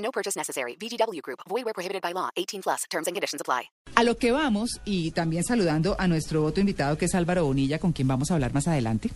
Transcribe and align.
No 0.00 0.10
purchase 0.10 0.36
necessary. 0.36 0.76
VGW 0.76 1.20
Group. 1.22 1.40
Void 1.48 1.64
where 1.64 1.74
prohibited 1.74 2.02
by 2.02 2.12
law. 2.12 2.30
18 2.36 2.62
plus. 2.62 2.84
Terms 2.90 3.06
and 3.06 3.14
conditions 3.14 3.40
apply. 3.40 3.70
A 3.94 4.04
lo 4.04 4.16
que 4.16 4.32
vamos, 4.32 4.80
y 4.84 5.10
también 5.10 5.44
saludando 5.44 5.96
a 5.98 6.08
nuestro 6.08 6.44
otro 6.44 6.60
invitado 6.60 6.96
que 6.96 7.06
es 7.06 7.14
Álvaro 7.14 7.44
Bonilla, 7.44 7.78
con 7.78 7.92
quien 7.92 8.08
vamos 8.08 8.30
a 8.30 8.34
hablar 8.34 8.54
más 8.54 8.66
adelante, 8.66 9.10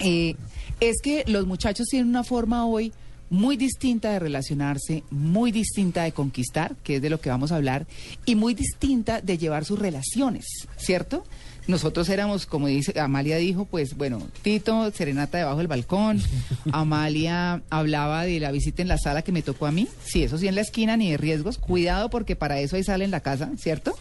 eh, 0.00 0.36
es 0.80 1.00
que 1.02 1.24
los 1.26 1.46
muchachos 1.46 1.86
tienen 1.88 2.08
una 2.08 2.24
forma 2.24 2.66
hoy 2.66 2.92
muy 3.30 3.56
distinta 3.56 4.12
de 4.12 4.18
relacionarse, 4.18 5.02
muy 5.10 5.50
distinta 5.50 6.04
de 6.04 6.12
conquistar, 6.12 6.76
que 6.76 6.96
es 6.96 7.02
de 7.02 7.10
lo 7.10 7.20
que 7.20 7.30
vamos 7.30 7.52
a 7.52 7.56
hablar, 7.56 7.86
y 8.24 8.34
muy 8.34 8.54
distinta 8.54 9.20
de 9.20 9.38
llevar 9.38 9.64
sus 9.64 9.78
relaciones, 9.78 10.46
¿cierto? 10.76 11.24
Nosotros 11.66 12.08
éramos, 12.10 12.44
como 12.46 12.66
dice 12.66 12.98
Amalia 13.00 13.36
dijo, 13.36 13.64
pues 13.64 13.96
bueno, 13.96 14.26
Tito, 14.42 14.90
serenata 14.90 15.38
debajo 15.38 15.58
del 15.58 15.68
balcón. 15.68 16.20
Amalia 16.72 17.62
hablaba 17.70 18.24
de 18.24 18.40
la 18.40 18.50
visita 18.50 18.82
en 18.82 18.88
la 18.88 18.98
sala 18.98 19.22
que 19.22 19.32
me 19.32 19.42
tocó 19.42 19.66
a 19.66 19.72
mí. 19.72 19.88
Sí, 20.04 20.22
eso 20.22 20.36
sí 20.36 20.46
en 20.46 20.54
la 20.54 20.60
esquina, 20.60 20.96
ni 20.96 21.10
de 21.10 21.16
riesgos. 21.16 21.58
Cuidado 21.58 22.10
porque 22.10 22.36
para 22.36 22.60
eso 22.60 22.76
hay 22.76 22.84
sala 22.84 23.04
en 23.04 23.10
la 23.10 23.20
casa, 23.20 23.50
¿cierto? 23.56 23.96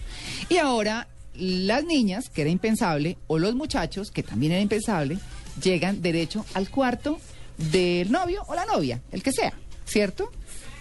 Y 0.49 0.57
ahora 0.57 1.07
las 1.35 1.83
niñas, 1.83 2.29
que 2.29 2.41
era 2.41 2.49
impensable, 2.49 3.17
o 3.27 3.39
los 3.39 3.55
muchachos, 3.55 4.11
que 4.11 4.23
también 4.23 4.51
era 4.51 4.61
impensable, 4.61 5.17
llegan 5.61 6.01
derecho 6.01 6.45
al 6.53 6.69
cuarto 6.69 7.19
del 7.57 8.11
novio 8.11 8.43
o 8.47 8.55
la 8.55 8.65
novia, 8.65 9.01
el 9.11 9.23
que 9.23 9.31
sea, 9.31 9.53
¿cierto? 9.85 10.31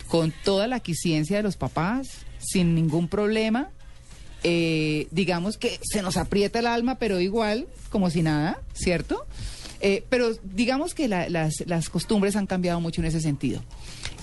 Con 0.09 0.33
toda 0.45 0.67
la 0.67 0.81
quisiencia 0.81 1.37
de 1.37 1.43
los 1.43 1.57
papás, 1.57 2.09
sin 2.39 2.75
ningún 2.75 3.09
problema. 3.09 3.71
Eh, 4.45 5.07
digamos 5.11 5.57
que 5.57 5.79
se 5.83 6.03
nos 6.03 6.17
aprieta 6.17 6.59
el 6.59 6.67
alma, 6.67 6.97
pero 6.99 7.21
igual, 7.21 7.67
como 7.91 8.11
si 8.11 8.23
nada, 8.23 8.61
¿cierto? 8.75 9.25
Eh, 9.81 10.05
pero 10.09 10.33
digamos 10.43 10.95
que 10.95 11.09
la- 11.09 11.29
las, 11.29 11.55
las 11.67 11.89
costumbres 11.89 12.37
han 12.37 12.47
cambiado 12.47 12.81
mucho 12.81 13.01
en 13.01 13.07
ese 13.07 13.21
sentido. 13.21 13.63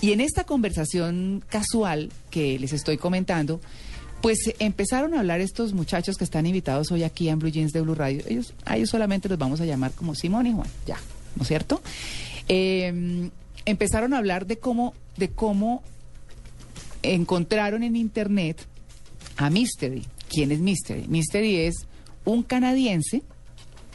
Y 0.00 0.12
en 0.12 0.20
esta 0.20 0.44
conversación 0.44 1.42
casual 1.48 2.10
que 2.30 2.58
les 2.58 2.72
estoy 2.72 2.96
comentando, 2.96 3.60
pues 4.22 4.46
eh, 4.46 4.56
empezaron 4.58 5.14
a 5.14 5.20
hablar 5.20 5.40
estos 5.40 5.72
muchachos 5.74 6.16
que 6.16 6.24
están 6.24 6.44
invitados 6.46 6.90
hoy 6.92 7.02
aquí 7.02 7.28
en 7.28 7.38
Blue 7.38 7.50
Jeans 7.50 7.72
de 7.72 7.80
Blue 7.80 7.94
Radio. 7.94 8.22
Ellos, 8.26 8.52
a 8.64 8.76
ellos 8.76 8.90
solamente 8.90 9.28
los 9.28 9.38
vamos 9.38 9.60
a 9.60 9.64
llamar 9.66 9.92
como 9.92 10.14
Simón 10.14 10.46
y 10.46 10.52
Juan, 10.52 10.68
ya, 10.86 10.98
¿no 11.36 11.42
es 11.42 11.48
cierto? 11.48 11.82
Eh, 12.48 13.30
empezaron 13.64 14.12
a 14.14 14.18
hablar 14.18 14.46
de 14.46 14.58
cómo, 14.58 14.94
de 15.16 15.28
cómo 15.30 15.82
encontraron 17.02 17.82
en 17.82 17.96
internet 17.96 18.66
a 19.40 19.48
Mystery. 19.50 20.06
¿Quién 20.28 20.52
es 20.52 20.60
Mystery? 20.60 21.08
Mystery 21.08 21.56
es 21.60 21.86
un 22.26 22.42
canadiense. 22.42 23.22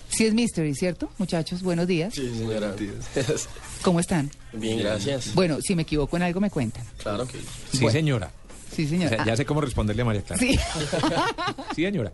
Sí 0.10 0.26
es 0.26 0.34
Mystery, 0.34 0.74
¿cierto? 0.74 1.12
Muchachos, 1.20 1.62
buenos 1.62 1.86
días. 1.88 2.14
Sí, 2.16 2.28
señora. 2.36 2.76
¿Cómo 3.84 4.00
están? 4.00 4.32
Bien, 4.54 4.80
gracias. 4.80 5.34
Bueno, 5.36 5.60
si 5.62 5.76
me 5.76 5.84
equivoco 5.84 6.18
en 6.18 6.24
algo 6.24 6.40
me 6.42 6.50
cuentan. 6.50 6.84
Claro 6.98 7.28
que 7.28 7.38
Sí, 7.72 7.80
Bueno. 7.82 7.92
señora. 7.92 8.32
Sí, 8.76 8.86
O 8.86 8.90
señor. 8.90 9.10
sea, 9.10 9.26
ya 9.26 9.38
sé 9.38 9.46
cómo 9.46 9.62
responderle 9.62 10.02
a 10.02 10.06
María 10.06 10.22
Clara. 10.24 10.42
Sí. 10.42 10.58
Sí, 11.76 11.84
señora. 11.84 12.12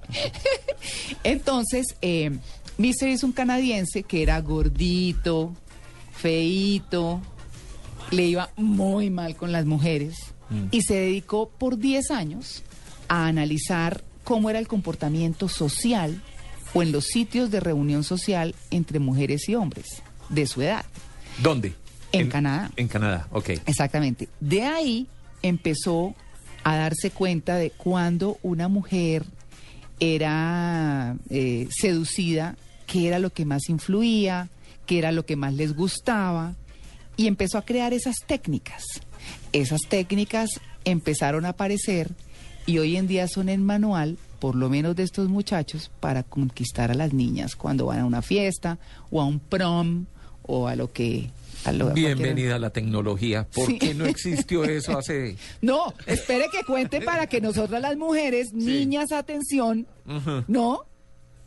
Entonces, 1.24 1.86
eh, 2.02 2.32
Mystery 2.78 3.14
es 3.14 3.24
un 3.24 3.31
canadiense 3.31 4.03
que 4.03 4.24
era 4.24 4.40
gordito, 4.41 5.56
feíto, 6.14 7.22
le 8.12 8.25
iba 8.25 8.50
muy 8.58 9.09
mal 9.09 9.36
con 9.38 9.52
las 9.52 9.66
mujeres 9.66 10.16
y 10.72 10.81
se 10.81 10.96
dedicó 10.96 11.47
por 11.50 11.78
10 11.78 12.12
años 12.12 12.62
a 13.11 13.27
analizar 13.27 14.05
cómo 14.23 14.49
era 14.49 14.57
el 14.57 14.69
comportamiento 14.69 15.49
social 15.49 16.22
o 16.73 16.81
en 16.81 16.94
los 16.94 17.07
sitios 17.07 17.51
de 17.51 17.59
reunión 17.59 18.05
social 18.05 18.55
entre 18.69 18.99
mujeres 18.99 19.49
y 19.49 19.55
hombres 19.55 20.01
de 20.29 20.47
su 20.47 20.61
edad. 20.61 20.85
¿Dónde? 21.44 21.73
En 22.13 22.29
Canadá. 22.29 22.72
En 22.77 22.88
Canadá, 22.88 23.27
ok. 23.31 23.49
Exactamente. 23.66 24.29
De 24.39 24.61
ahí 24.61 25.07
empezó 25.41 26.16
a 26.63 26.77
darse 26.77 27.11
cuenta 27.11 27.57
de 27.57 27.72
cuando 27.72 28.39
una 28.44 28.69
mujer 28.69 29.25
era 29.99 31.17
eh, 31.29 31.67
seducida, 31.69 32.55
qué 32.88 33.09
era 33.09 33.19
lo 33.19 33.31
que 33.31 33.43
más 33.43 33.67
influía, 33.67 34.47
qué 34.85 34.99
era 34.99 35.11
lo 35.11 35.25
que 35.25 35.35
más 35.35 35.53
les 35.53 35.75
gustaba, 35.75 36.55
y 37.17 37.28
empezó 37.28 37.57
a 37.57 37.66
crear 37.66 37.91
esas 37.91 38.16
técnicas. 38.25 38.83
Esas 39.51 39.81
técnicas 39.89 40.61
empezaron 40.85 41.45
a 41.45 41.49
aparecer 41.49 42.09
y 42.66 42.77
hoy 42.79 42.97
en 42.97 43.07
día 43.07 43.27
son 43.27 43.49
en 43.49 43.63
manual, 43.66 44.17
por 44.39 44.55
lo 44.55 44.69
menos 44.69 44.95
de 44.95 45.03
estos 45.03 45.29
muchachos, 45.29 45.91
para 45.99 46.23
conquistar 46.23 46.91
a 46.91 46.94
las 46.95 47.13
niñas 47.13 47.55
cuando 47.55 47.85
van 47.88 47.99
a 47.99 48.05
una 48.05 48.22
fiesta 48.22 48.77
o 49.09 49.22
a 49.22 49.25
un 49.25 49.39
prom 49.39 50.05
o 50.44 50.67
a 50.67 50.75
lo 50.75 50.91
que... 50.91 51.29
A 51.63 51.72
lo, 51.72 51.91
Bienvenida 51.94 52.55
a 52.55 52.59
la 52.59 52.72
tecnología. 52.72 53.45
¿Por 53.53 53.67
Sí. 53.67 53.77
qué 53.77 53.94
no 53.94 54.05
existió 54.05 54.63
eso 54.66 54.97
hace...? 54.97 55.35
No, 55.61 55.94
espere 56.07 56.45
que 56.51 56.63
cuente 56.63 57.01
para 57.01 57.27
que 57.27 57.39
nosotras 57.39 57.79
las 57.81 57.97
mujeres, 57.97 58.51
niñas, 58.53 59.11
atención, 59.11 59.85
no, 60.47 60.85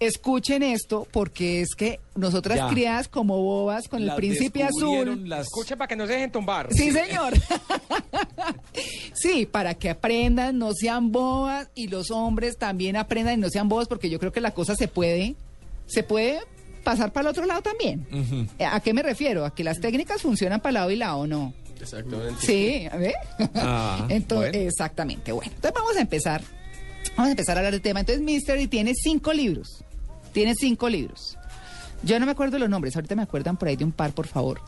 escuchen 0.01 0.63
esto, 0.63 1.07
porque 1.11 1.61
es 1.61 1.75
que 1.75 2.01
nosotras 2.15 2.59
Ya. 2.59 2.69
criadas 2.69 3.09
como 3.09 3.43
bobas 3.43 3.89
con 3.89 4.03
el 4.03 4.15
príncipe 4.15 4.63
azul. 4.63 5.29
Las... 5.29 5.47
Escuchen 5.47 5.79
para 5.79 5.89
que 5.89 5.97
no 5.97 6.07
se 6.07 6.13
dejen 6.15 6.31
tumbar. 6.33 6.69
Sí, 6.73 6.91
señor. 6.91 7.33
sí, 9.15 9.47
para 9.47 9.75
que 9.75 9.91
aprendan, 9.91 10.59
no 10.59 10.73
sean 10.75 11.13
bobas 11.13 11.69
y 11.75 11.89
los 11.89 12.11
hombres 12.11 12.57
también 12.59 12.97
aprendan 12.97 13.35
y 13.35 13.37
no 13.39 13.49
sean 13.51 13.69
bobas, 13.69 13.89
porque 13.89 14.11
yo 14.11 14.19
creo 14.19 14.33
que 14.33 14.41
la 14.41 14.53
cosa 14.53 14.75
se 14.77 14.89
puede, 14.89 15.35
se 15.87 16.03
puede 16.03 16.41
pasar 16.83 17.13
para 17.13 17.23
el 17.29 17.31
otro 17.31 17.47
lado 17.47 17.63
también. 17.63 18.07
¿A 18.61 18.81
qué 18.81 18.93
me 18.93 19.03
refiero? 19.03 19.45
A 19.45 19.55
que 19.55 19.65
las 19.65 19.81
técnicas 19.81 20.23
funcionan 20.23 20.61
para 20.61 20.73
lado 20.73 20.91
y 20.91 20.97
lado, 20.97 21.27
¿no? 21.27 21.55
Exactamente. 21.81 22.35
Sí, 22.41 22.87
a 22.91 22.97
ver. 22.97 23.15
Ah, 23.57 24.07
Entonces, 24.11 24.53
bueno. 24.53 24.69
exactamente. 24.69 25.33
Bueno, 25.33 25.53
entonces 25.55 25.73
vamos 25.75 25.97
a 25.97 26.01
empezar. 26.01 26.43
Vamos 27.17 27.29
a 27.29 27.31
empezar 27.33 27.57
a 27.57 27.61
hablar 27.61 27.73
del 27.73 27.83
tema. 27.83 28.01
Entonces, 28.01 28.25
Mystery 28.25 28.67
tiene 28.69 28.93
cinco 28.95 29.33
libros. 29.33 29.84
Tiene 30.35 30.55
cinco 30.57 30.89
libros. 30.91 31.39
Yo 32.03 32.19
no 32.19 32.27
me 32.27 32.33
acuerdo 32.33 32.59
los 32.59 32.69
nombres, 32.69 32.97
ahorita 32.97 33.15
me 33.15 33.23
acuerdan 33.23 33.57
por 33.57 33.69
ahí 33.69 33.77
de 33.77 33.85
un 33.85 33.93
par, 33.93 34.13
por 34.13 34.27
favor. 34.27 34.61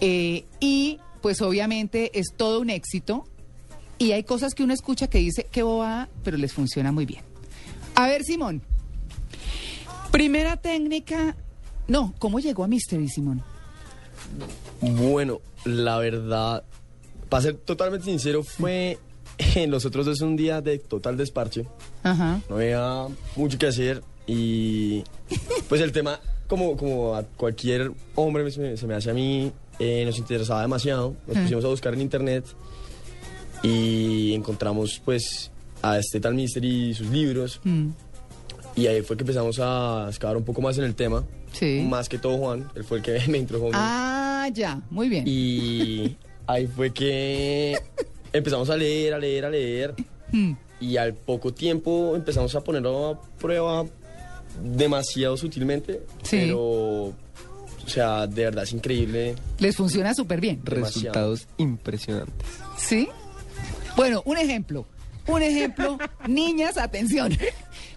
Eh, 0.00 0.44
y 0.60 1.00
pues 1.22 1.40
obviamente 1.40 2.16
es 2.18 2.34
todo 2.36 2.60
un 2.60 2.68
éxito. 2.68 3.24
Y 3.98 4.12
hay 4.12 4.22
cosas 4.22 4.54
que 4.54 4.62
uno 4.62 4.74
escucha 4.74 5.08
que 5.08 5.18
dice 5.18 5.46
que 5.50 5.62
bobada, 5.62 6.10
pero 6.22 6.36
les 6.36 6.52
funciona 6.52 6.92
muy 6.92 7.06
bien. 7.06 7.22
A 7.94 8.06
ver, 8.06 8.22
Simón. 8.22 8.62
Primera 10.12 10.58
técnica. 10.58 11.34
No, 11.88 12.14
¿cómo 12.18 12.38
llegó 12.38 12.62
a 12.64 12.68
Mystery, 12.68 13.08
Simón? 13.08 13.42
Bueno, 14.80 15.40
la 15.64 15.96
verdad, 15.98 16.64
para 17.30 17.42
ser 17.44 17.56
totalmente 17.56 18.04
sincero, 18.04 18.42
fue 18.42 18.98
en 19.38 19.70
los 19.70 19.86
otros 19.86 20.04
dos 20.04 20.20
un 20.20 20.36
día 20.36 20.60
de 20.60 20.78
total 20.78 21.16
desparche. 21.16 21.66
Ajá. 22.02 22.40
No 22.50 22.56
había 22.56 23.06
mucho 23.36 23.56
que 23.58 23.66
hacer 23.66 24.02
y 24.26 25.02
pues 25.68 25.80
el 25.80 25.92
tema, 25.92 26.18
como, 26.46 26.76
como 26.76 27.14
a 27.14 27.22
cualquier 27.22 27.92
hombre 28.14 28.50
se 28.50 28.60
me, 28.60 28.76
se 28.76 28.86
me 28.86 28.94
hace 28.94 29.10
a 29.10 29.14
mí, 29.14 29.50
eh, 29.78 30.04
nos 30.04 30.18
interesaba 30.18 30.62
demasiado. 30.62 31.14
Nos 31.26 31.38
pusimos 31.38 31.64
a 31.64 31.68
buscar 31.68 31.94
en 31.94 32.00
internet 32.00 32.44
y 33.62 34.34
encontramos 34.34 35.00
pues 35.04 35.50
a 35.82 35.98
este 35.98 36.20
tal 36.20 36.34
Mystery 36.34 36.90
y 36.90 36.94
sus 36.94 37.08
libros. 37.08 37.60
Mm, 37.64 37.88
Y 38.76 38.86
ahí 38.86 39.02
fue 39.02 39.16
que 39.16 39.22
empezamos 39.22 39.58
a 39.60 40.06
excavar 40.08 40.36
un 40.36 40.44
poco 40.44 40.60
más 40.60 40.78
en 40.78 40.84
el 40.84 40.94
tema. 40.94 41.24
sí. 41.52 41.84
Más 41.88 42.08
que 42.08 42.18
todo 42.18 42.36
Juan, 42.38 42.68
él 42.74 42.84
fue 42.84 42.98
el 42.98 43.02
que 43.04 43.20
me 43.28 43.38
introdujo. 43.38 43.70
Ah, 43.74 44.48
ya. 44.52 44.80
Muy 44.90 45.08
bien. 45.08 45.24
Y 45.26 46.16
ahí 46.46 46.66
fue 46.66 46.92
que 46.92 47.78
empezamos 48.32 48.68
a 48.70 48.76
leer, 48.76 49.14
a 49.14 49.18
leer, 49.18 49.44
a 49.44 49.50
leer. 49.50 49.94
Mm. 50.32 50.52
Y 50.80 50.96
al 50.96 51.14
poco 51.14 51.54
tiempo 51.54 52.14
empezamos 52.16 52.54
a 52.54 52.60
ponerlo 52.62 53.08
a 53.10 53.20
prueba 53.38 53.86
demasiado 54.62 55.36
sutilmente. 55.36 56.00
Sí. 56.22 56.38
Pero, 56.40 56.60
o 56.60 57.14
sea, 57.86 58.26
de 58.26 58.44
verdad 58.44 58.64
es 58.64 58.72
increíble. 58.72 59.34
Les 59.58 59.76
funciona 59.76 60.14
súper 60.14 60.40
bien. 60.40 60.60
Demasiado. 60.64 60.92
Resultados 60.94 61.46
impresionantes. 61.58 62.48
¿Sí? 62.78 63.08
Bueno, 63.96 64.22
un 64.24 64.38
ejemplo. 64.38 64.86
Un 65.26 65.42
ejemplo. 65.42 65.98
Niñas, 66.28 66.78
atención. 66.78 67.36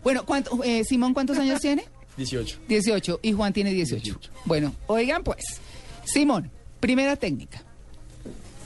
Bueno, 0.03 0.25
¿cuánto, 0.25 0.63
eh, 0.63 0.85
Simón, 0.85 1.13
¿cuántos 1.13 1.37
años 1.37 1.59
tiene? 1.59 1.83
18. 2.15 2.59
18. 2.69 3.19
Y 3.23 3.33
Juan 3.33 3.51
tiene 3.51 3.73
18. 3.73 4.19
Bueno, 4.45 4.73
oigan 4.85 5.21
pues. 5.21 5.43
Simón, 6.05 6.49
primera 6.79 7.17
técnica. 7.17 7.61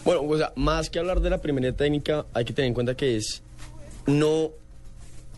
Bueno, 0.05 0.21
o 0.21 0.37
sea, 0.37 0.53
más 0.55 0.91
que 0.91 0.99
hablar 0.99 1.19
de 1.19 1.31
la 1.31 1.41
primera 1.41 1.71
técnica, 1.73 2.27
hay 2.33 2.45
que 2.45 2.53
tener 2.53 2.67
en 2.67 2.73
cuenta 2.75 2.95
que 2.95 3.15
es 3.17 3.41
no... 4.05 4.51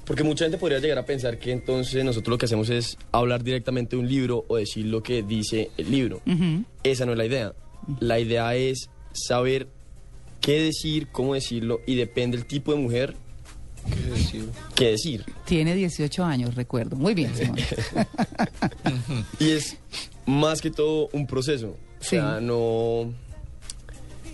Porque 0.05 0.23
mucha 0.23 0.45
gente 0.45 0.57
podría 0.57 0.79
llegar 0.79 0.97
a 0.97 1.05
pensar 1.05 1.37
que 1.39 1.51
entonces 1.51 2.03
nosotros 2.03 2.31
lo 2.31 2.37
que 2.37 2.45
hacemos 2.45 2.69
es 2.69 2.97
hablar 3.11 3.43
directamente 3.43 3.95
de 3.95 4.01
un 4.01 4.09
libro 4.09 4.43
o 4.47 4.57
decir 4.57 4.85
lo 4.85 5.01
que 5.01 5.23
dice 5.23 5.71
el 5.77 5.89
libro. 5.91 6.21
Esa 6.83 7.05
no 7.05 7.13
es 7.13 7.17
la 7.17 7.25
idea. 7.25 7.53
La 7.99 8.19
idea 8.19 8.53
es 8.55 8.89
saber 9.13 9.67
qué 10.41 10.59
decir, 10.61 11.07
cómo 11.11 11.33
decirlo 11.35 11.79
y 11.85 11.95
depende 11.95 12.35
del 12.37 12.45
tipo 12.45 12.73
de 12.73 12.79
mujer 12.79 13.15
qué 14.75 14.91
decir. 14.91 15.25
Tiene 15.45 15.75
18 15.75 16.23
años, 16.23 16.55
recuerdo. 16.55 16.95
Muy 16.95 17.13
bien, 17.13 17.33
Simón. 17.35 17.57
Y 19.39 19.51
es 19.51 19.77
más 20.25 20.61
que 20.61 20.71
todo 20.71 21.09
un 21.13 21.27
proceso. 21.27 21.67
O 21.69 21.75
Sí. 22.03 22.09
sea, 22.17 22.39
no... 22.41 23.13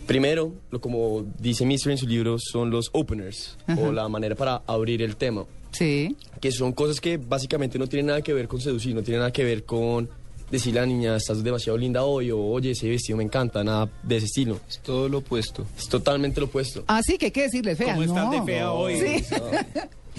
Primero, 0.08 0.54
lo 0.72 0.82
como 0.82 1.24
dice 1.38 1.66
Mister 1.68 1.92
en 1.92 1.98
su 2.00 2.08
libro, 2.08 2.38
son 2.40 2.72
los 2.72 2.90
openers, 2.94 3.58
o 3.78 3.92
la 3.92 4.08
manera 4.10 4.34
para 4.36 4.64
abrir 4.66 5.04
el 5.04 5.16
tema. 5.16 5.46
Sí. 5.72 6.16
Que 6.42 6.52
son 6.52 6.74
cosas 6.74 7.00
que 7.00 7.18
básicamente 7.18 7.78
no 7.78 7.88
tienen 7.88 8.08
nada 8.08 8.22
que 8.22 8.34
ver 8.34 8.48
con 8.48 8.62
seducir, 8.62 8.96
no 8.96 9.04
tienen 9.04 9.20
nada 9.20 9.32
que 9.32 9.44
ver 9.44 9.66
con 9.66 10.10
decirle 10.52 10.80
a 10.80 10.84
la 10.84 10.88
niña, 10.88 11.16
estás 11.16 11.44
demasiado 11.44 11.78
linda 11.78 12.04
hoy, 12.04 12.32
o 12.32 12.40
oye, 12.40 12.72
ese 12.72 12.90
vestido 12.90 13.18
me 13.18 13.24
encanta, 13.24 13.64
nada 13.64 13.90
de 14.04 14.18
ese 14.18 14.26
estilo. 14.26 14.60
Es 14.68 14.80
todo 14.80 15.08
lo 15.08 15.20
opuesto. 15.20 15.66
Es 15.78 15.88
totalmente 15.88 16.40
lo 16.40 16.48
opuesto. 16.48 16.84
Ah, 16.88 17.02
sí, 17.04 17.18
que 17.18 17.26
hay 17.26 17.32
que 17.32 17.44
decirles 17.44 17.78
fea. 17.78 17.94
¿Cómo 17.94 18.04
estás 18.04 18.26
no. 18.26 18.32
de 18.32 18.42
fea 18.44 18.72
hoy? 18.72 19.00
Sí. 19.00 19.26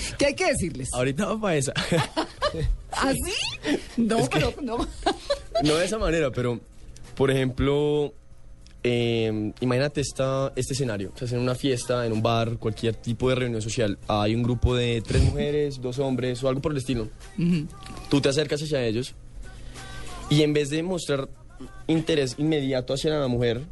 ¿Qué 0.19 0.27
hay 0.27 0.35
que 0.35 0.47
decirles? 0.47 0.89
Ahorita 0.95 1.27
va 1.27 1.41
para 1.41 1.57
esa. 1.57 1.73
¿Así? 2.93 3.19
No, 3.97 4.19
pero 4.33 4.55
no. 4.63 4.79
no 5.63 5.75
de 5.75 5.85
esa 5.85 5.99
manera, 5.99 6.31
pero, 6.31 6.59
por 7.15 7.31
ejemplo, 7.31 8.15
eh, 8.83 9.53
imagínate 9.61 10.01
esta, 10.01 10.53
este 10.57 10.75
escenario. 10.75 11.09
Estás 11.09 11.33
en 11.33 11.41
una 11.41 11.55
fiesta, 11.55 12.07
en 12.07 12.13
un 12.13 12.23
bar, 12.23 12.57
cualquier 12.59 12.95
tipo 12.95 13.29
de 13.29 13.35
reunión 13.35 13.63
social. 13.63 13.99
Hay 14.09 14.35
un 14.35 14.43
grupo 14.43 14.75
de 14.75 15.03
tres 15.07 15.23
mujeres, 15.23 15.81
dos 15.81 15.99
hombres 15.99 16.43
o 16.43 16.49
algo 16.49 16.61
por 16.61 16.73
el 16.73 16.79
estilo. 16.79 17.09
Tú 18.09 18.21
te 18.21 18.29
acercas 18.29 18.63
hacia 18.63 18.85
ellos 18.85 19.15
y 20.31 20.43
en 20.43 20.53
vez 20.53 20.71
de 20.71 20.83
mostrar 20.83 21.29
interés 21.87 22.37
inmediato 22.39 22.95
hacia 22.95 23.11
la 23.11 23.29
mujer, 23.29 23.63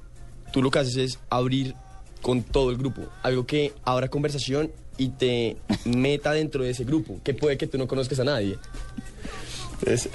tú 0.52 0.62
lo 0.62 0.70
que 0.70 0.80
haces 0.80 0.96
es 0.96 1.18
abrir 1.30 1.74
con 2.20 2.42
todo 2.42 2.70
el 2.70 2.76
grupo. 2.76 3.02
Algo 3.22 3.46
que 3.46 3.72
abra 3.84 4.08
conversación 4.08 4.72
y 4.98 5.10
te 5.10 5.56
meta 5.84 6.32
dentro 6.32 6.64
de 6.64 6.70
ese 6.70 6.84
grupo, 6.84 7.20
que 7.22 7.32
puede 7.32 7.56
que 7.56 7.66
tú 7.66 7.78
no 7.78 7.86
conozcas 7.86 8.18
a 8.20 8.24
nadie. 8.24 8.58
Entonces, 9.80 10.10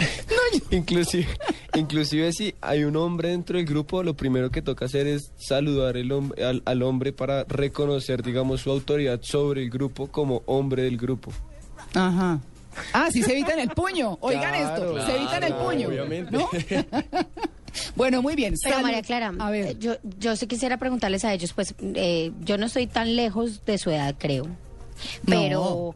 Inclusive, 0.71 1.27
inclusive 1.75 2.31
si 2.33 2.53
hay 2.61 2.83
un 2.83 2.95
hombre 2.95 3.29
dentro 3.29 3.57
del 3.57 3.65
grupo, 3.65 4.01
lo 4.03 4.15
primero 4.15 4.49
que 4.51 4.61
toca 4.61 4.85
hacer 4.85 5.07
es 5.07 5.31
saludar 5.37 5.97
el 5.97 6.09
hom- 6.11 6.39
al, 6.41 6.61
al 6.65 6.81
hombre 6.83 7.13
para 7.13 7.43
reconocer, 7.45 8.23
digamos, 8.23 8.61
su 8.61 8.71
autoridad 8.71 9.19
sobre 9.21 9.63
el 9.63 9.69
grupo 9.69 10.07
como 10.07 10.41
hombre 10.45 10.83
del 10.83 10.97
grupo. 10.97 11.31
Ajá. 11.93 12.39
Ah, 12.91 13.09
sí 13.11 13.21
se 13.21 13.33
evitan 13.33 13.59
el 13.59 13.69
puño. 13.69 14.17
Oigan 14.21 14.41
Claro, 14.51 14.97
esto, 14.97 15.05
se 15.05 15.15
evitan 15.15 15.43
el 15.43 15.49
claro, 15.53 15.65
puño. 15.69 15.87
obviamente. 15.89 16.31
¿no? 16.31 16.49
bueno, 17.95 18.21
muy 18.21 18.35
bien. 18.35 18.55
Pero 18.63 18.75
Salud. 18.75 18.87
María 18.87 19.01
Clara, 19.03 19.33
A 19.39 19.49
ver. 19.51 19.65
eh, 19.67 19.75
yo, 19.79 19.95
yo 20.19 20.35
sí 20.35 20.47
quisiera 20.47 20.77
preguntarles 20.77 21.23
a 21.25 21.33
ellos, 21.33 21.53
pues 21.53 21.75
eh, 21.79 22.31
yo 22.41 22.57
no 22.57 22.65
estoy 22.65 22.87
tan 22.87 23.15
lejos 23.15 23.63
de 23.65 23.77
su 23.77 23.91
edad, 23.91 24.15
creo. 24.17 24.47
Pero... 25.25 25.93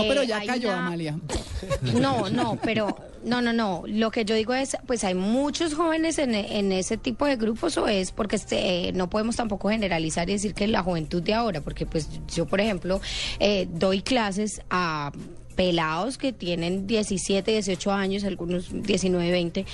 eh, 0.00 0.06
pero 0.08 0.22
ya 0.22 0.38
hay 0.38 0.46
cayó, 0.46 0.68
una- 0.68 0.86
Amalia. 0.86 1.18
No, 2.00 2.28
no, 2.30 2.58
pero 2.62 2.96
no, 3.24 3.40
no, 3.40 3.52
no. 3.52 3.84
Lo 3.86 4.10
que 4.10 4.24
yo 4.24 4.34
digo 4.34 4.52
es, 4.54 4.76
pues 4.86 5.04
hay 5.04 5.14
muchos 5.14 5.74
jóvenes 5.74 6.18
en, 6.18 6.34
en 6.34 6.72
ese 6.72 6.96
tipo 6.96 7.24
de 7.26 7.36
grupos 7.36 7.76
o 7.76 7.86
es 7.86 8.10
porque 8.10 8.36
este, 8.36 8.92
no 8.94 9.08
podemos 9.08 9.36
tampoco 9.36 9.68
generalizar 9.68 10.28
y 10.28 10.32
decir 10.32 10.54
que 10.54 10.66
la 10.66 10.82
juventud 10.82 11.22
de 11.22 11.34
ahora, 11.34 11.60
porque 11.60 11.86
pues 11.86 12.08
yo, 12.34 12.46
por 12.46 12.60
ejemplo, 12.60 13.00
eh, 13.38 13.68
doy 13.72 14.02
clases 14.02 14.60
a 14.70 15.12
pelados 15.54 16.18
que 16.18 16.32
tienen 16.32 16.86
17, 16.86 17.50
18 17.52 17.92
años, 17.92 18.24
algunos 18.24 18.66
19, 18.72 19.30
20. 19.30 19.66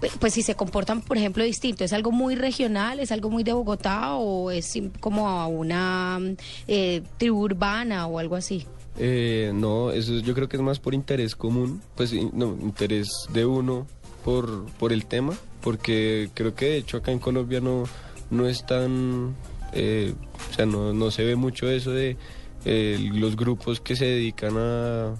pe- 0.00 0.10
Pues 0.20 0.34
si 0.34 0.42
se 0.42 0.54
comportan, 0.54 1.00
por 1.00 1.16
ejemplo, 1.16 1.42
distinto, 1.42 1.82
¿es 1.84 1.92
algo 1.92 2.12
muy 2.12 2.34
regional, 2.36 3.00
es 3.00 3.10
algo 3.10 3.30
muy 3.30 3.42
de 3.42 3.52
Bogotá 3.52 4.14
o 4.14 4.50
es 4.52 4.74
como 5.00 5.28
a 5.28 5.46
una 5.48 6.20
eh, 6.68 7.02
tribu 7.18 7.40
urbana 7.40 8.06
o 8.06 8.18
algo 8.20 8.36
así? 8.36 8.66
Eh, 8.98 9.52
no, 9.54 9.90
eso 9.90 10.18
yo 10.18 10.34
creo 10.34 10.48
que 10.48 10.56
es 10.56 10.62
más 10.62 10.78
por 10.78 10.94
interés 10.94 11.34
común, 11.34 11.80
pues 11.96 12.12
no, 12.32 12.56
interés 12.60 13.08
de 13.32 13.46
uno 13.46 13.86
por, 14.24 14.66
por 14.72 14.92
el 14.92 15.06
tema, 15.06 15.34
porque 15.62 16.28
creo 16.34 16.54
que 16.54 16.66
de 16.66 16.76
hecho 16.78 16.98
acá 16.98 17.10
en 17.10 17.18
Colombia 17.18 17.60
no, 17.60 17.84
no 18.30 18.46
es 18.46 18.66
tan, 18.66 19.34
eh, 19.72 20.12
o 20.50 20.54
sea, 20.54 20.66
no, 20.66 20.92
no 20.92 21.10
se 21.10 21.24
ve 21.24 21.36
mucho 21.36 21.70
eso 21.70 21.90
de 21.92 22.16
eh, 22.64 22.98
los 23.14 23.34
grupos 23.34 23.80
que 23.80 23.96
se 23.96 24.04
dedican 24.04 24.54
a, 24.58 25.14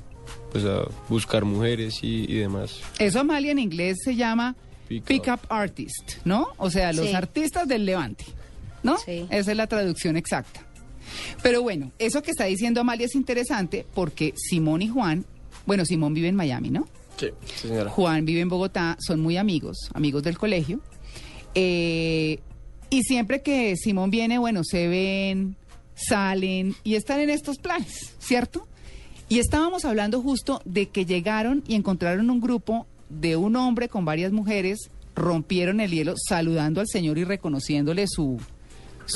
pues 0.53 0.65
a 0.65 0.83
buscar 1.09 1.45
mujeres 1.47 2.01
y, 2.03 2.31
y 2.31 2.37
demás. 2.39 2.81
Eso, 2.99 3.21
Amalia, 3.21 3.53
en 3.53 3.59
inglés 3.59 3.99
se 4.05 4.15
llama 4.17 4.55
Pick 4.87 5.05
pick 5.05 5.23
up. 5.29 5.33
up 5.35 5.41
artist, 5.49 6.13
¿no? 6.27 6.49
O 6.59 6.71
sea, 6.71 6.93
los 6.93 7.07
Sí. 7.09 7.15
artistas 7.15 7.67
del 7.67 7.87
levante, 7.87 8.27
¿no? 8.83 8.99
Sí. 8.99 9.27
Esa 9.31 9.51
es 9.53 9.57
la 9.57 9.67
traducción 9.67 10.17
exacta. 10.19 10.61
Pero 11.43 11.63
bueno, 11.63 11.93
eso 11.99 12.23
que 12.23 12.31
está 12.31 12.45
diciendo 12.45 12.81
Amalia 12.81 13.07
es 13.07 13.15
interesante 13.15 13.87
porque 13.95 14.35
Simón 14.37 14.83
y 14.83 14.89
Juan, 14.89 15.25
bueno, 15.67 15.85
Simón 15.85 16.15
vive 16.15 16.29
en 16.29 16.37
Miami, 16.37 16.71
¿no? 16.71 16.89
sí, 17.17 17.29
señora. 17.57 17.91
Juan 17.91 18.25
vive 18.25 18.41
en 18.41 18.49
Bogotá, 18.49 18.97
son 19.01 19.21
muy 19.21 19.37
amigos, 19.37 19.77
amigos 19.95 20.23
del 20.23 20.39
colegio. 20.39 20.81
Eh, 21.55 22.39
y 22.91 23.03
siempre 23.03 23.43
que 23.43 23.77
Simón 23.77 24.11
viene, 24.11 24.39
bueno, 24.39 24.63
se 24.65 24.89
ven, 24.89 25.57
salen 25.95 26.75
y 26.85 26.95
están 26.95 27.21
en 27.21 27.31
estos 27.31 27.59
planes, 27.59 28.15
¿cierto? 28.19 28.67
Y 29.29 29.39
estábamos 29.39 29.85
hablando 29.85 30.21
justo 30.21 30.61
de 30.65 30.89
que 30.89 31.07
llegaron 31.07 31.63
y 31.67 31.75
encontraron 31.75 32.29
un 32.29 32.41
grupo 32.41 32.87
de 33.09 33.37
un 33.37 33.57
hombre 33.57 33.89
con 33.89 34.05
varias 34.05 34.33
mujeres, 34.33 34.91
rompieron 35.15 35.81
el 35.81 35.91
hielo 35.91 36.15
saludando 36.17 36.81
al 36.81 36.89
señor 36.89 37.19
y 37.19 37.25
reconociéndole 37.25 38.07
su, 38.09 38.39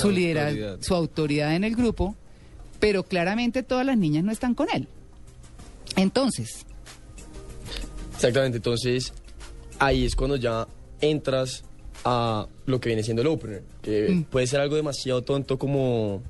su 0.01 0.11
liderazgo, 0.11 0.81
su 0.81 0.95
autoridad 0.95 1.55
en 1.55 1.63
el 1.63 1.75
grupo, 1.75 2.15
pero 2.79 3.03
claramente 3.03 3.63
todas 3.63 3.85
las 3.85 3.97
niñas 3.97 4.23
no 4.23 4.31
están 4.31 4.53
con 4.53 4.67
él. 4.73 4.87
Entonces, 5.95 6.65
Exactamente, 8.17 8.57
entonces 8.57 9.13
ahí 9.77 10.03
es 10.03 10.15
cuando 10.15 10.37
ya 10.37 10.67
entras 11.01 11.63
a 12.03 12.47
lo 12.65 12.79
que 12.79 12.89
viene 12.89 13.03
siendo 13.03 13.21
el 13.21 13.27
opener, 13.27 13.61
que 13.83 14.25
puede 14.31 14.47
ser 14.47 14.59
algo 14.59 14.75
demasiado 14.75 15.21
tonto 15.21 15.59
como 15.59 16.23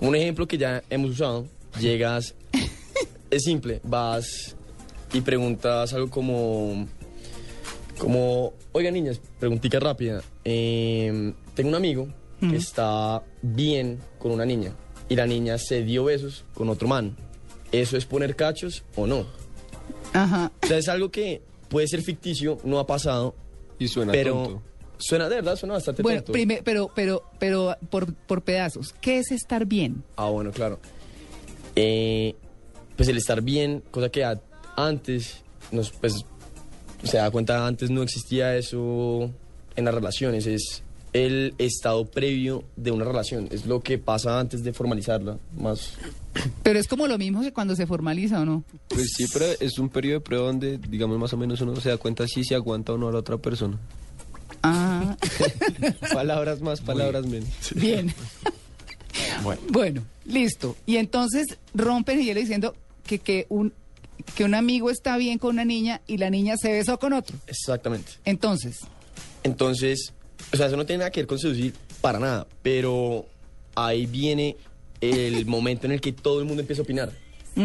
un 0.00 0.14
ejemplo 0.14 0.46
que 0.46 0.58
ya 0.58 0.82
hemos 0.90 1.12
usado. 1.12 1.46
Llegas, 1.80 2.34
es 3.30 3.42
simple, 3.44 3.80
vas 3.82 4.54
y 5.14 5.22
preguntas 5.22 5.94
algo 5.94 6.10
como, 6.10 6.86
como, 7.96 8.52
oiga 8.72 8.90
niñas, 8.90 9.18
preguntica 9.40 9.80
rápida, 9.80 10.22
em, 10.44 11.32
tengo 11.54 11.70
un 11.70 11.76
amigo 11.76 12.08
que 12.40 12.56
está 12.56 13.22
bien 13.42 13.98
con 14.18 14.32
una 14.32 14.44
niña 14.44 14.72
y 15.08 15.16
la 15.16 15.26
niña 15.26 15.56
se 15.58 15.82
dio 15.82 16.04
besos 16.04 16.44
con 16.54 16.68
otro 16.68 16.86
man. 16.88 17.16
¿Eso 17.72 17.96
es 17.96 18.04
poner 18.06 18.36
cachos 18.36 18.84
o 18.96 19.06
no? 19.06 19.26
ajá. 20.12 20.50
O 20.62 20.66
sea, 20.66 20.78
es 20.78 20.88
algo 20.88 21.10
que 21.10 21.42
puede 21.68 21.86
ser 21.88 22.02
ficticio, 22.02 22.58
no 22.64 22.78
ha 22.78 22.86
pasado, 22.86 23.34
Y 23.78 23.88
suena 23.88 24.12
pero 24.12 24.32
tonto. 24.34 24.62
suena 24.98 25.28
de 25.28 25.36
verdad, 25.36 25.56
suena 25.56 25.74
bastante 25.74 26.02
Bueno, 26.02 26.18
tonto. 26.20 26.32
prime- 26.32 26.62
pero, 26.64 26.90
pero, 26.94 27.22
pero 27.38 27.76
por, 27.90 28.14
por 28.14 28.42
pedazos, 28.42 28.94
¿qué 29.00 29.18
es 29.18 29.30
estar 29.32 29.66
bien? 29.66 30.04
Ah, 30.16 30.28
bueno, 30.30 30.52
claro. 30.52 30.78
Eh, 31.74 32.34
pues 32.96 33.08
el 33.08 33.16
estar 33.18 33.42
bien, 33.42 33.82
cosa 33.90 34.08
que 34.08 34.24
a- 34.24 34.40
antes, 34.76 35.42
nos, 35.72 35.90
pues, 35.90 36.24
se 37.02 37.16
da 37.18 37.30
cuenta, 37.30 37.66
antes 37.66 37.90
no 37.90 38.02
existía 38.02 38.56
eso 38.56 39.30
en 39.74 39.84
las 39.84 39.94
relaciones, 39.94 40.46
es 40.46 40.82
el 41.24 41.54
estado 41.58 42.04
previo 42.04 42.64
de 42.76 42.90
una 42.90 43.04
relación, 43.04 43.48
es 43.50 43.66
lo 43.66 43.80
que 43.80 43.98
pasa 43.98 44.38
antes 44.38 44.62
de 44.62 44.72
formalizarla, 44.72 45.38
más... 45.58 45.94
Pero 46.62 46.78
es 46.78 46.86
como 46.86 47.06
lo 47.06 47.16
mismo 47.16 47.40
que 47.40 47.52
cuando 47.52 47.74
se 47.74 47.86
formaliza 47.86 48.42
o 48.42 48.44
no. 48.44 48.64
Pues 48.88 49.12
sí, 49.16 49.24
pero 49.32 49.46
es 49.58 49.78
un 49.78 49.88
periodo 49.88 50.18
de 50.18 50.20
prueba 50.20 50.46
donde, 50.46 50.76
digamos, 50.76 51.18
más 51.18 51.32
o 51.32 51.38
menos 51.38 51.60
uno 51.62 51.74
se 51.80 51.88
da 51.88 51.96
cuenta 51.96 52.26
si 52.28 52.44
se 52.44 52.54
aguanta 52.54 52.92
o 52.92 52.98
no 52.98 53.08
a 53.08 53.12
la 53.12 53.18
otra 53.18 53.38
persona. 53.38 53.78
Ah, 54.62 55.16
palabras 56.12 56.60
más, 56.60 56.80
palabras 56.82 57.24
menos. 57.26 57.48
bien. 57.74 58.12
Bueno. 59.70 60.02
listo. 60.26 60.76
Y 60.84 60.96
entonces 60.96 61.46
rompen 61.74 62.18
el 62.18 62.26
hielo 62.26 62.40
diciendo 62.40 62.74
que, 63.06 63.18
que, 63.18 63.46
un, 63.48 63.72
que 64.34 64.44
un 64.44 64.54
amigo 64.54 64.90
está 64.90 65.16
bien 65.16 65.38
con 65.38 65.54
una 65.54 65.64
niña 65.64 66.02
y 66.06 66.18
la 66.18 66.30
niña 66.30 66.56
se 66.56 66.72
besó 66.72 66.98
con 66.98 67.12
otro. 67.12 67.36
Exactamente. 67.46 68.12
Entonces, 68.24 68.80
Entonces, 69.42 70.12
o 70.52 70.56
sea, 70.56 70.66
eso 70.66 70.76
no 70.76 70.86
tiene 70.86 71.00
nada 71.00 71.10
que 71.10 71.20
ver 71.20 71.26
con 71.26 71.38
seducir 71.38 71.74
para 72.00 72.18
nada, 72.18 72.46
pero 72.62 73.26
ahí 73.74 74.06
viene 74.06 74.56
el 75.00 75.46
momento 75.46 75.86
en 75.86 75.92
el 75.92 76.00
que 76.00 76.12
todo 76.12 76.40
el 76.40 76.46
mundo 76.46 76.60
empieza 76.60 76.82
a 76.82 76.84
opinar. 76.84 77.12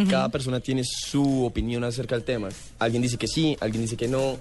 Cada 0.10 0.30
persona 0.30 0.62
tiene 0.62 0.84
su 0.86 1.44
opinión 1.44 1.84
acerca 1.84 2.16
del 2.16 2.24
tema. 2.24 2.48
Alguien 2.80 3.02
dice 3.04 3.18
que 3.18 3.28
sí, 3.28 3.58
alguien 3.60 3.82
dice 3.82 3.98
que 3.98 4.08
no. 4.08 4.38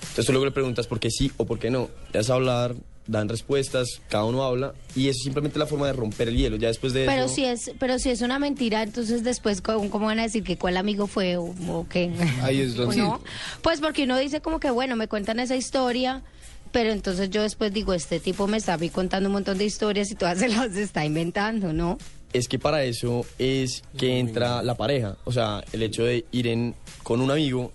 Entonces 0.00 0.26
tú 0.26 0.32
luego 0.32 0.44
le 0.44 0.50
preguntas 0.50 0.88
por 0.88 0.98
qué 0.98 1.08
sí 1.08 1.30
o 1.36 1.44
por 1.46 1.60
qué 1.60 1.70
no. 1.70 1.88
Te 2.10 2.18
vas 2.18 2.30
a 2.30 2.34
hablar 2.34 2.74
dan 3.06 3.28
respuestas, 3.28 3.86
cada 4.10 4.24
uno 4.24 4.42
habla 4.44 4.74
y 4.94 5.08
es 5.08 5.16
simplemente 5.22 5.58
la 5.58 5.66
forma 5.66 5.86
de 5.86 5.92
romper 5.94 6.28
el 6.28 6.36
hielo. 6.36 6.56
Ya 6.56 6.66
después 6.68 6.92
de 6.92 7.06
Pero 7.06 7.24
eso... 7.24 7.34
si 7.34 7.44
es, 7.44 7.70
pero 7.78 7.98
si 7.98 8.10
es 8.10 8.20
una 8.22 8.38
mentira, 8.40 8.82
entonces 8.82 9.24
después 9.24 9.62
cómo, 9.62 9.88
cómo 9.88 10.06
van 10.06 10.18
a 10.18 10.22
decir 10.22 10.42
que 10.44 10.58
cuál 10.58 10.76
amigo 10.76 11.06
fue 11.06 11.36
o, 11.38 11.44
o 11.68 11.86
qué. 11.88 12.10
Ahí 12.42 12.60
es 12.60 12.72
¿O 12.78 12.82
donde- 12.82 12.98
no? 12.98 13.22
Pues 13.62 13.80
porque 13.80 14.02
uno 14.04 14.18
dice 14.18 14.40
como 14.40 14.60
que 14.60 14.70
bueno, 14.70 14.94
me 14.96 15.08
cuentan 15.08 15.40
esa 15.40 15.56
historia, 15.56 16.22
pero 16.70 16.90
entonces 16.90 17.30
yo 17.30 17.42
después 17.42 17.72
digo, 17.72 17.94
este 17.94 18.20
tipo 18.20 18.46
me 18.46 18.56
está 18.56 18.74
a 18.74 18.78
contando 18.90 19.28
un 19.28 19.34
montón 19.34 19.58
de 19.58 19.64
historias 19.64 20.10
y 20.10 20.14
todas 20.14 20.38
se 20.38 20.48
las 20.48 20.74
está 20.76 21.04
inventando, 21.04 21.72
¿no? 21.72 21.98
es 22.32 22.48
que 22.48 22.58
para 22.58 22.84
eso 22.84 23.24
es 23.38 23.82
que 23.96 24.18
entra 24.18 24.62
la 24.62 24.74
pareja. 24.74 25.16
O 25.24 25.32
sea, 25.32 25.64
el 25.72 25.82
hecho 25.82 26.04
de 26.04 26.26
ir 26.30 26.46
en, 26.46 26.74
con 27.02 27.20
un 27.20 27.30
amigo 27.30 27.72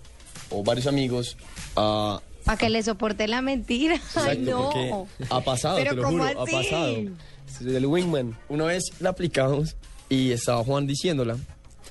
o 0.50 0.62
varios 0.62 0.86
amigos 0.86 1.36
a... 1.76 2.20
Para 2.44 2.58
que 2.58 2.68
le 2.68 2.82
soporte 2.82 3.26
la 3.26 3.40
mentira. 3.42 3.94
Ay, 4.14 4.38
Exacto, 4.38 4.50
no. 4.50 4.70
porque 4.70 5.24
ha 5.30 5.40
pasado, 5.40 5.76
Pero 5.76 5.90
te 5.90 5.96
lo 5.96 6.02
¿cómo 6.02 6.24
juro, 6.26 6.40
ha 6.40 6.44
así? 6.44 6.52
pasado. 6.52 7.76
El 7.76 7.86
wingman. 7.86 8.38
Una 8.48 8.64
vez 8.66 8.84
la 9.00 9.10
aplicamos 9.10 9.76
y 10.08 10.30
estaba 10.32 10.62
Juan 10.62 10.86
diciéndola. 10.86 11.36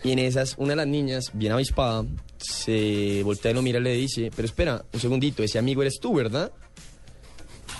Y 0.03 0.11
en 0.11 0.19
esas, 0.19 0.55
una 0.57 0.71
de 0.71 0.75
las 0.75 0.87
niñas, 0.87 1.31
bien 1.33 1.53
avispada, 1.53 2.05
se 2.37 3.21
voltea 3.23 3.51
y 3.51 3.53
lo 3.53 3.61
mira 3.61 3.79
y 3.79 3.83
le 3.83 3.93
dice, 3.93 4.31
pero 4.35 4.45
espera, 4.45 4.83
un 4.93 4.99
segundito, 4.99 5.43
ese 5.43 5.57
amigo 5.57 5.81
eres 5.81 5.99
tú, 5.99 6.13
¿verdad? 6.13 6.51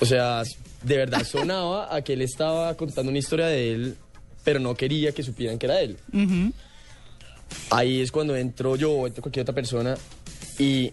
O 0.04 0.06
sea, 0.06 0.44
de 0.82 0.98
verdad 0.98 1.24
sonaba 1.24 1.96
a 1.96 2.02
que 2.02 2.12
él 2.12 2.22
estaba 2.24 2.76
contando 2.76 3.10
una 3.10 3.20
historia 3.20 3.46
de 3.46 3.72
él, 3.72 3.96
pero 4.44 4.60
no 4.60 4.76
quería 4.76 5.14
que 5.14 5.24
supieran 5.24 5.58
que 5.58 5.66
era 5.66 5.80
él. 5.80 5.98
Ahí 7.70 8.02
es 8.02 8.12
cuando 8.12 8.36
entro 8.36 8.76
yo 8.76 8.92
o 8.92 9.08
entra 9.08 9.22
cualquier 9.22 9.44
otra 9.44 9.56
persona 9.56 9.96
y 10.60 10.92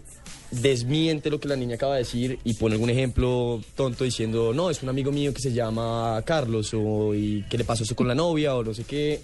desmiente 0.51 1.29
lo 1.29 1.39
que 1.39 1.47
la 1.47 1.55
niña 1.55 1.75
acaba 1.75 1.93
de 1.93 1.99
decir 1.99 2.39
y 2.43 2.53
pone 2.55 2.75
algún 2.75 2.89
ejemplo 2.89 3.61
tonto 3.75 4.03
diciendo, 4.03 4.53
no, 4.53 4.69
es 4.69 4.83
un 4.83 4.89
amigo 4.89 5.11
mío 5.11 5.33
que 5.33 5.39
se 5.41 5.53
llama 5.53 6.21
Carlos 6.25 6.71
o 6.73 7.13
y 7.15 7.43
que 7.49 7.57
le 7.57 7.63
pasó 7.63 7.83
eso 7.83 7.95
con 7.95 8.07
la 8.07 8.15
novia 8.15 8.55
o 8.55 8.63
no 8.63 8.73
sé 8.73 8.83
qué. 8.83 9.21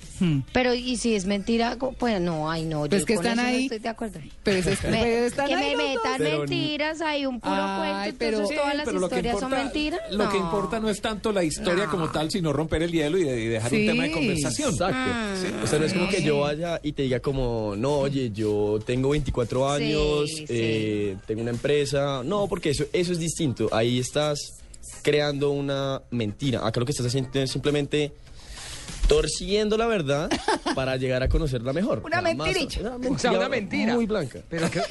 Pero 0.53 0.73
y 0.73 0.97
si 0.97 1.15
es 1.15 1.25
mentira, 1.25 1.77
pues 1.99 2.19
no, 2.21 2.49
ay 2.49 2.63
no, 2.65 2.81
Pues 2.87 3.01
yo 3.01 3.05
que 3.05 3.15
con 3.15 3.25
están 3.25 3.39
eso 3.39 3.49
no 3.51 3.55
ahí. 3.57 3.63
estoy 3.65 3.79
de 3.79 3.89
acuerdo. 3.89 4.19
Pero, 4.43 4.57
es- 4.57 4.65
Me- 4.83 5.01
pero 5.03 5.25
están 5.25 5.47
que 5.47 5.55
ahí 5.55 5.75
me 5.75 5.87
metan 5.89 6.15
Pero- 6.17 6.39
mentiras, 6.39 7.01
hay 7.01 7.25
un 7.25 7.39
puro 7.39 7.53
Ay, 7.55 8.01
cuento, 8.11 8.17
pero- 8.19 8.37
entonces 8.37 8.57
todas 8.57 8.75
las 8.75 8.85
pero 8.85 8.99
que 8.99 9.05
historias 9.05 9.33
son 9.39 9.43
importa- 9.51 9.63
mentiras. 9.63 9.99
Lo 10.11 10.29
que 10.29 10.39
No. 10.39 10.45
importa 10.45 10.79
no 10.79 10.89
es 10.89 11.01
tanto 11.01 11.31
la 11.31 11.43
historia 11.43 11.85
No. 11.85 11.91
como 11.91 12.09
tal, 12.11 12.31
sino 12.31 12.53
romper 12.53 12.83
el 12.83 12.91
hielo 12.91 13.17
y, 13.17 13.23
de- 13.23 13.41
y 13.43 13.47
dejar 13.47 13.69
Sí. 13.69 13.81
un 13.81 13.85
tema 13.87 14.03
de 14.03 14.11
conversación. 14.11 14.71
Exacto. 14.71 14.97
Mm. 14.97 15.63
O 15.63 15.67
sea, 15.67 15.79
no 15.79 15.85
es 15.85 15.93
como 15.93 16.09
que 16.09 16.23
yo 16.23 16.39
vaya 16.39 16.79
y 16.81 16.93
te 16.93 17.03
diga 17.03 17.19
como, 17.19 17.75
no, 17.77 17.97
oye, 17.99 18.31
yo 18.31 18.79
tengo 18.85 19.09
24 19.09 19.69
años, 19.69 20.29
Sí, 20.47 21.15
tengo 21.25 21.41
una 21.41 21.51
empresa. 21.51 22.21
No, 22.23 22.47
porque 22.47 22.69
eso, 22.71 22.85
eso 22.93 23.11
es 23.11 23.19
distinto. 23.19 23.69
Ahí 23.71 23.99
estás 23.99 24.39
creando 25.03 25.51
una 25.51 26.01
mentira. 26.11 26.65
Acá 26.65 26.79
lo 26.79 26.85
que 26.85 26.91
estás 26.91 27.07
haciendo 27.07 27.39
es 27.39 27.51
simplemente 27.51 28.11
torciendo 29.07 29.77
la 29.77 29.87
verdad 29.87 30.29
para 30.75 30.97
llegar 30.97 31.23
a 31.23 31.29
conocerla 31.29 31.73
mejor. 31.73 32.01
Una 32.05 32.21
Nada 32.21 32.33
más- 32.35 32.47
mentirita. 32.47 32.79
una 32.97 33.09
O 33.09 33.17
sea, 33.19 33.31
una 33.31 33.49
mentira. 33.49 33.93
Muy 33.93 34.05
blanca. 34.05 34.39
Pero 34.49 34.69
que, 34.69 34.81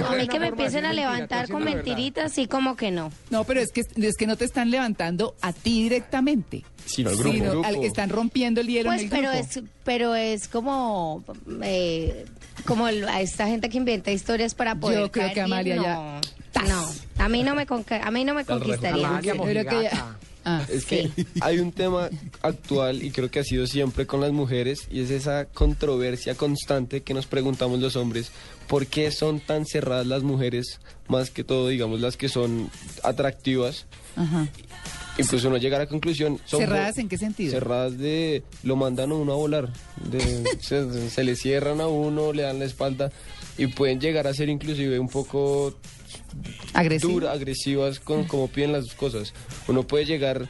No, 0.00 0.06
a 0.08 0.16
mí 0.16 0.28
que 0.28 0.40
me 0.40 0.48
empiecen 0.48 0.84
a 0.86 0.92
levantar 0.92 1.48
con 1.48 1.64
mentiritas, 1.64 2.32
sí 2.32 2.46
como 2.46 2.76
que 2.76 2.90
no. 2.90 3.10
No, 3.30 3.44
pero 3.44 3.60
es 3.60 3.70
que, 3.72 3.82
es 3.82 4.16
que 4.16 4.26
no 4.26 4.36
te 4.36 4.44
están 4.44 4.70
levantando 4.70 5.34
a 5.40 5.52
ti 5.52 5.82
directamente. 5.84 6.64
Sino 6.86 7.10
al 7.10 7.16
grupo. 7.16 7.32
sino 7.34 7.50
grupo. 7.50 7.66
al 7.68 7.80
que 7.80 7.86
están 7.86 8.10
rompiendo 8.10 8.60
el 8.60 8.66
hielo 8.66 8.90
Pues, 8.90 9.00
en 9.00 9.04
el 9.06 9.10
pero 9.10 9.30
grupo. 9.30 9.44
es, 9.48 9.60
pero 9.84 10.14
es 10.14 10.48
como, 10.48 11.24
eh, 11.62 12.26
como 12.66 12.88
el- 12.88 13.08
a 13.08 13.20
esta 13.22 13.46
gente 13.46 13.68
que 13.70 13.78
inventa 13.78 14.10
historias 14.10 14.54
para 14.54 14.74
poder 14.74 15.00
Yo 15.00 15.10
creo 15.10 15.24
caer 15.24 15.34
que 15.34 15.40
Amalia 15.40 15.74
bien, 15.74 15.84
ya- 15.86 16.20
no, 16.62 16.68
no, 16.68 16.88
a 17.24 17.28
mí 17.28 17.42
no 17.42 17.54
me, 17.54 17.66
a 18.02 18.10
mí 18.10 18.24
no 18.24 18.34
me 18.34 18.44
conquistaría. 18.44 19.06
Amalia 19.08 19.34
Ah, 20.44 20.64
Es 20.70 20.84
que 20.84 21.10
hay 21.40 21.58
un 21.58 21.72
tema 21.72 22.10
actual 22.42 23.02
y 23.02 23.10
creo 23.10 23.30
que 23.30 23.40
ha 23.40 23.44
sido 23.44 23.66
siempre 23.66 24.06
con 24.06 24.20
las 24.20 24.32
mujeres 24.32 24.86
y 24.90 25.00
es 25.00 25.10
esa 25.10 25.46
controversia 25.46 26.34
constante 26.34 27.02
que 27.02 27.14
nos 27.14 27.26
preguntamos 27.26 27.80
los 27.80 27.96
hombres, 27.96 28.30
¿por 28.68 28.86
qué 28.86 29.10
son 29.10 29.40
tan 29.40 29.64
cerradas 29.66 30.06
las 30.06 30.22
mujeres, 30.22 30.80
más 31.08 31.30
que 31.30 31.44
todo, 31.44 31.68
digamos, 31.68 32.00
las 32.00 32.16
que 32.16 32.28
son 32.28 32.70
atractivas? 33.02 33.86
ajá. 34.16 34.48
Y 35.16 35.22
pues 35.22 35.44
uno 35.44 35.56
llega 35.58 35.76
a 35.76 35.78
la 35.80 35.86
conclusión... 35.86 36.40
Son 36.44 36.58
¿Cerradas 36.58 36.98
en 36.98 37.08
qué 37.08 37.16
sentido? 37.16 37.52
Cerradas 37.52 37.96
de... 37.98 38.42
Lo 38.64 38.74
mandan 38.74 39.12
a 39.12 39.14
uno 39.14 39.32
a 39.32 39.36
volar, 39.36 39.68
de- 40.10 40.42
se, 40.60 41.08
se 41.08 41.22
le 41.22 41.36
cierran 41.36 41.80
a 41.80 41.86
uno, 41.86 42.32
le 42.32 42.42
dan 42.42 42.58
la 42.58 42.64
espalda 42.64 43.12
y 43.56 43.68
pueden 43.68 44.00
llegar 44.00 44.26
a 44.26 44.34
ser 44.34 44.48
inclusive 44.48 44.98
un 44.98 45.08
poco 45.08 45.78
Agresivas 47.28 48.00
con 48.00 48.24
cómo 48.24 48.48
piden 48.48 48.72
las 48.72 48.94
cosas. 48.94 49.32
Uno 49.68 49.84
puede 49.84 50.04
llegar 50.04 50.48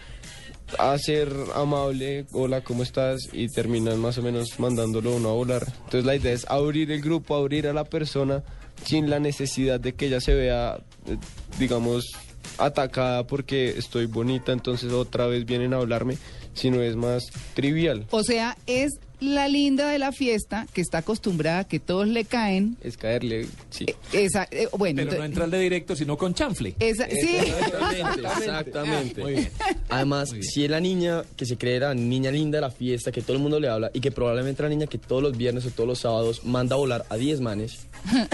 a 0.79 0.97
ser 0.99 1.33
amable, 1.55 2.27
hola, 2.33 2.63
¿cómo 2.63 2.83
estás? 2.83 3.29
Y 3.33 3.49
terminan 3.49 4.01
más 4.01 4.19
o 4.19 4.23
menos 4.23 4.59
mandándolo 4.59 5.13
a 5.13 5.17
uno 5.17 5.29
a 5.31 5.33
volar. 5.33 5.67
Entonces 5.85 6.05
la 6.05 6.17
idea 6.17 6.33
es 6.33 6.47
abrir 6.49 6.91
el 6.91 7.01
grupo, 7.01 7.37
abrir 7.37 7.67
a 7.67 7.73
la 7.73 7.85
persona 7.85 8.43
sin 8.85 9.09
la 9.09 9.21
necesidad 9.21 9.79
de 9.81 9.95
que 9.95 10.07
ella 10.07 10.21
se 10.21 10.35
vea, 10.35 10.79
eh, 11.07 11.17
digamos, 11.59 12.13
atacada 12.59 13.27
porque 13.27 13.71
estoy 13.79 14.07
bonita, 14.07 14.53
entonces 14.53 14.93
otra 14.93 15.27
vez 15.27 15.45
vienen 15.45 15.75
a 15.75 15.79
hablarme, 15.79 16.19
sino 16.55 16.81
es 16.83 16.97
más 16.97 17.25
trivial. 17.55 18.07
O 18.11 18.23
sea, 18.23 18.57
es 18.67 18.93
la 19.21 19.49
linda 19.49 19.89
de 19.89 19.99
la 19.99 20.13
fiesta 20.13 20.67
que 20.75 20.83
está 20.83 20.99
acostumbrada 20.99 21.61
a 21.61 21.65
que 21.65 21.79
todos 21.81 22.07
le 22.07 22.25
caen. 22.27 22.77
Es 22.83 22.97
caerle, 22.99 23.47
sí. 23.71 23.87
Esa, 24.13 24.47
eh, 24.51 24.69
bueno, 24.77 25.03
Pero 25.05 25.17
no 25.19 25.25
entrarle 25.25 25.59
directo, 25.61 25.97
sino 25.97 26.19
con 26.19 26.35
chanfle. 26.35 26.75
esa- 26.79 27.09
sí. 27.09 27.37
Exactamente, 27.37 28.21
exactamente. 28.39 29.21
Muy 29.23 29.33
bien. 29.35 29.51
Además, 29.89 30.31
si 30.41 30.65
es 30.65 30.71
la 30.71 30.81
niña 30.81 31.23
que 31.37 31.47
se 31.47 31.57
cree 31.57 31.81
la 31.81 31.95
niña 31.95 32.31
linda 32.31 32.59
de 32.59 32.63
la 32.63 32.71
fiesta, 32.71 33.13
que 33.13 33.23
todo 33.23 33.35
el 33.37 33.43
mundo 33.43 33.59
le 33.61 33.69
habla 33.69 33.91
y 33.95 34.01
que 34.01 34.11
probablemente 34.11 34.63
la 34.63 34.69
niña 34.69 34.87
que 34.87 34.99
todos 34.99 35.23
los 35.23 35.37
viernes 35.37 35.65
o 35.65 35.71
todos 35.71 35.89
los 35.89 36.01
sábados 36.01 36.45
manda 36.45 36.75
a 36.75 36.79
volar 36.79 37.07
a 37.09 37.17
10 37.17 37.41
manes, 37.41 37.87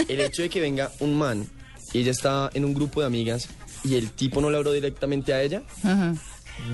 el 0.09 0.19
hecho 0.19 0.41
de 0.41 0.49
que 0.49 0.59
venga 0.59 0.91
un 0.99 1.17
man 1.17 1.47
y 1.93 1.99
ella 1.99 2.11
está 2.11 2.49
en 2.53 2.65
un 2.65 2.73
grupo 2.73 2.99
de 3.01 3.07
amigas 3.07 3.47
y 3.83 3.95
el 3.95 4.11
tipo 4.11 4.41
no 4.41 4.49
le 4.49 4.57
habló 4.57 4.71
directamente 4.73 5.33
a 5.33 5.41
ella, 5.41 5.63
Ajá. 5.83 6.15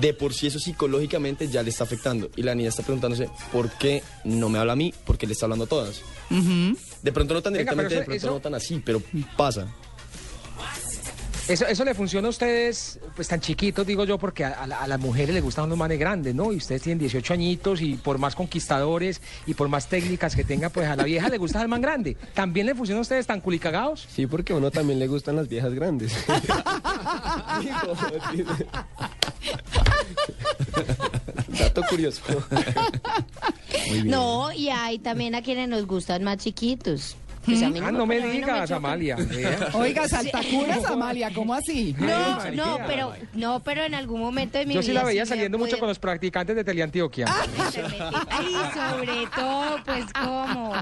De 0.00 0.14
por 0.14 0.34
sí 0.34 0.46
eso 0.46 0.58
psicológicamente 0.58 1.48
ya 1.48 1.62
le 1.62 1.70
está 1.70 1.84
afectando. 1.84 2.30
Y 2.36 2.42
la 2.42 2.54
niña 2.54 2.68
está 2.68 2.82
preguntándose, 2.82 3.28
¿por 3.52 3.70
qué 3.70 4.02
no 4.24 4.48
me 4.48 4.58
habla 4.58 4.74
a 4.74 4.76
mí? 4.76 4.92
Porque 5.04 5.26
le 5.26 5.32
está 5.32 5.46
hablando 5.46 5.64
a 5.64 5.68
todas. 5.68 6.02
De 6.30 7.12
pronto 7.12 7.34
no 7.34 7.42
tan 7.42 7.52
Venga, 7.52 7.72
directamente, 7.72 7.94
eso- 7.94 8.00
de 8.00 8.04
pronto 8.06 8.26
eso- 8.26 8.34
no 8.34 8.40
tan 8.40 8.54
así, 8.54 8.82
pero 8.84 9.02
pasa. 9.36 9.66
Eso, 11.48 11.66
eso 11.66 11.82
le 11.82 11.94
funciona 11.94 12.26
a 12.26 12.30
ustedes, 12.30 13.00
pues 13.16 13.26
tan 13.26 13.40
chiquitos, 13.40 13.86
digo 13.86 14.04
yo, 14.04 14.18
porque 14.18 14.44
a, 14.44 14.50
a 14.50 14.66
la- 14.66 14.80
a 14.82 14.86
las 14.86 15.00
mujeres 15.00 15.34
les 15.34 15.42
gustan 15.42 15.66
los 15.70 15.78
manes 15.78 15.98
grandes, 15.98 16.34
¿no? 16.34 16.52
Y 16.52 16.56
ustedes 16.56 16.82
tienen 16.82 16.98
18 16.98 17.32
añitos 17.32 17.80
y 17.80 17.94
por 17.94 18.18
más 18.18 18.34
conquistadores 18.34 19.22
y 19.46 19.54
por 19.54 19.70
más 19.70 19.88
técnicas 19.88 20.36
que 20.36 20.44
tenga, 20.44 20.68
pues 20.68 20.86
a 20.88 20.94
la 20.94 21.04
vieja 21.04 21.30
le 21.30 21.38
gusta 21.38 21.62
el 21.62 21.68
man 21.68 21.80
grande. 21.80 22.18
¿También 22.34 22.66
le 22.66 22.74
funciona 22.74 22.98
a 22.98 23.00
ustedes 23.00 23.26
tan 23.26 23.40
culicagados? 23.40 24.06
Sí, 24.14 24.26
porque 24.26 24.52
a 24.52 24.56
uno 24.56 24.70
también 24.70 24.98
le 24.98 25.06
gustan 25.06 25.36
las 25.36 25.48
viejas 25.48 25.72
grandes. 25.72 26.12
Dato 31.58 31.82
curioso. 31.88 32.22
No, 34.04 34.52
y 34.52 34.68
hay 34.68 34.98
también 34.98 35.34
a 35.34 35.42
quienes 35.42 35.68
nos 35.68 35.86
gustan 35.86 36.22
más 36.22 36.38
chiquitos. 36.38 37.16
Pues 37.48 37.62
a 37.62 37.70
mí 37.70 37.80
Ah, 37.82 37.90
no 37.92 38.06
me 38.06 38.20
digas, 38.20 38.68
choca. 38.68 38.76
Amalia. 38.76 39.16
Oiga, 39.74 40.08
saltacuras, 40.08 40.84
Amalia, 40.90 41.30
¿cómo 41.34 41.54
así? 41.54 41.94
No, 41.98 42.40
Ay, 42.40 42.56
no, 42.56 42.78
pero 42.86 43.12
no, 43.34 43.60
pero 43.62 43.84
en 43.84 43.94
algún 43.94 44.20
momento 44.20 44.58
de 44.58 44.66
mi 44.66 44.74
Yo 44.74 44.80
vida 44.80 44.86
sí 44.86 44.92
la 44.92 45.04
veía 45.04 45.26
saliendo 45.26 45.58
mucho 45.58 45.78
con 45.78 45.88
los 45.88 45.98
practicantes 45.98 46.54
de 46.56 46.64
Teleantioquia. 46.64 47.26
Y 48.38 48.52
sobre 48.78 49.26
todo, 49.34 49.76
pues 49.84 50.04
cómo. 50.14 50.72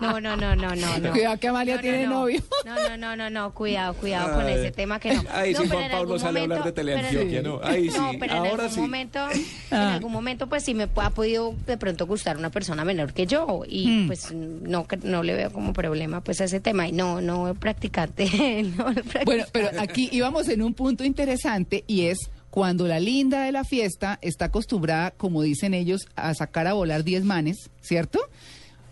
No, 0.00 0.20
no, 0.20 0.36
no, 0.36 0.54
no, 0.56 0.74
no, 0.74 0.98
no. 0.98 1.10
Cuidado 1.12 1.38
que 1.38 1.48
Amalia 1.48 1.74
No, 1.74 1.78
no, 1.78 1.82
tiene 1.82 2.04
no. 2.06 2.10
novio. 2.20 2.42
No, 2.64 2.74
no, 2.88 2.96
no, 2.96 3.16
no, 3.16 3.30
no, 3.30 3.54
cuidado, 3.54 3.94
cuidado 3.94 4.34
con 4.36 4.48
ese 4.48 4.70
tema 4.72 4.98
que 5.00 5.14
no. 5.14 5.22
Ahí 5.32 5.52
No, 5.52 5.60
sí 5.60 5.64
pero 5.68 5.74
Juan 5.78 5.84
en 5.84 5.90
Pablo 5.90 6.14
algún 6.14 6.20
sale 6.20 6.40
a 6.40 6.42
hablar 6.42 6.58
de 6.58 6.62
momento- 6.62 6.74
Teleantioquia, 6.74 7.42
¿no? 7.42 7.60
Ahí 7.62 7.90
sí, 7.90 7.98
No, 7.98 8.10
pero 8.18 8.32
en 8.32 8.38
ahora 8.38 8.50
algún 8.64 8.70
sí. 8.70 8.80
momento, 8.80 9.18
en 9.30 9.44
Ah. 9.76 9.94
algún 9.94 10.12
momento, 10.12 10.46
pues 10.48 10.62
sí 10.64 10.74
me 10.74 10.84
ha 10.96 11.10
podido 11.10 11.54
de 11.66 11.76
pronto 11.76 12.06
gustar 12.06 12.36
una 12.36 12.50
persona 12.50 12.84
menor 12.84 13.12
que 13.12 13.26
yo 13.26 13.62
y 13.68 13.86
Hmm. 13.88 14.06
pues 14.06 14.32
no, 14.32 14.86
no 15.02 15.22
le 15.22 15.34
veo 15.34 15.50
como 15.52 15.72
problema 15.72 16.15
pues 16.22 16.40
a 16.40 16.44
ese 16.44 16.60
tema 16.60 16.88
y 16.88 16.92
no, 16.92 17.20
no 17.20 17.54
practicante, 17.54 18.62
no 18.76 18.84
practicante. 18.84 19.24
Bueno, 19.24 19.44
pero 19.52 19.70
aquí 19.78 20.08
íbamos 20.12 20.48
en 20.48 20.62
un 20.62 20.74
punto 20.74 21.04
interesante 21.04 21.84
y 21.86 22.02
es 22.06 22.18
cuando 22.50 22.86
la 22.86 23.00
linda 23.00 23.44
de 23.44 23.52
la 23.52 23.64
fiesta 23.64 24.18
está 24.22 24.46
acostumbrada, 24.46 25.10
como 25.10 25.42
dicen 25.42 25.74
ellos, 25.74 26.08
a 26.16 26.34
sacar 26.34 26.66
a 26.66 26.72
volar 26.72 27.04
10 27.04 27.24
manes, 27.24 27.70
¿cierto? 27.82 28.20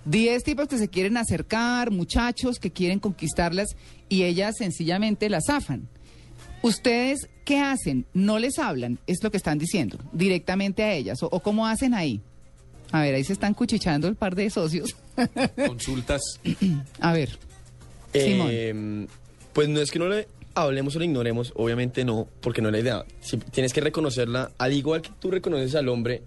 10 0.05 0.45
tipos 0.45 0.69
que 0.69 0.77
se 0.77 0.89
quieren 0.89 1.17
acercar, 1.17 1.91
muchachos 1.91 2.59
que 2.59 2.71
quieren 2.71 3.01
conquistarlas 3.01 3.69
y 4.09 4.25
ellas 4.25 4.57
sencillamente 4.59 5.31
las 5.31 5.45
zafan. 5.47 5.89
¿Ustedes 6.61 7.29
qué 7.45 7.59
hacen? 7.61 8.07
¿No 8.13 8.39
les 8.39 8.59
hablan? 8.59 8.99
Es 9.07 9.23
lo 9.23 9.31
que 9.31 9.37
están 9.39 9.59
diciendo, 9.59 9.99
directamente 10.13 10.83
a 10.83 10.93
ellas. 10.93 11.23
¿O, 11.23 11.29
o 11.31 11.41
cómo 11.41 11.67
hacen 11.67 11.95
ahí? 11.95 12.21
A 12.93 13.03
ver, 13.03 13.15
ahí 13.15 13.25
se 13.25 13.33
están 13.33 13.55
cuchichando 13.55 14.07
el 14.09 14.15
par 14.17 14.35
de 14.35 14.49
socios. 14.51 14.95
Consultas. 15.67 16.23
a 17.01 17.13
ver. 17.13 17.31
Simón. 18.13 18.49
Eh, 18.51 19.07
pues 19.53 19.69
no 19.69 19.81
es 19.81 19.91
que 19.91 19.99
no 19.99 20.09
le 20.09 20.29
hablemos 20.55 20.95
o 20.95 20.99
la 21.01 21.05
ignoremos, 21.05 21.53
obviamente 21.57 22.05
no, 22.05 22.29
porque 22.41 22.63
no 22.63 22.69
es 22.69 22.73
la 22.73 22.79
idea. 22.81 23.05
Si 23.21 23.37
tienes 23.39 23.73
que 23.73 23.81
reconocerla, 23.81 24.53
al 24.59 24.73
igual 24.73 25.03
que 25.03 25.11
tú 25.19 25.31
reconoces 25.31 25.75
al 25.75 25.89
hombre 25.89 26.23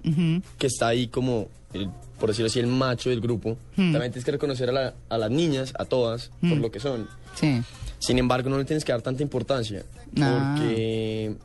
que 0.58 0.68
está 0.68 0.88
ahí 0.90 1.08
como, 1.08 1.48
el- 1.74 1.90
por 2.20 2.30
decirlo 2.30 2.48
así, 2.48 2.60
el 2.60 2.68
macho 2.68 3.10
del 3.10 3.22
grupo, 3.22 3.58
también 3.76 4.12
tienes 4.12 4.26
que 4.26 4.32
reconocer 4.32 4.70
a, 4.70 4.74
la- 4.74 4.94
a 5.10 5.18
las 5.18 5.32
niñas, 5.32 5.74
a 5.80 5.86
todas, 5.86 6.32
por 6.42 6.58
lo 6.58 6.72
que 6.72 6.80
son. 6.82 7.08
Sí. 7.36 7.62
Sin 8.00 8.18
embargo, 8.20 8.50
no 8.50 8.58
le 8.58 8.66
tienes 8.66 8.84
que 8.84 8.92
dar 8.92 9.02
tanta 9.02 9.24
importancia, 9.24 9.84
Ah. 10.20 10.56
porque 10.58 11.36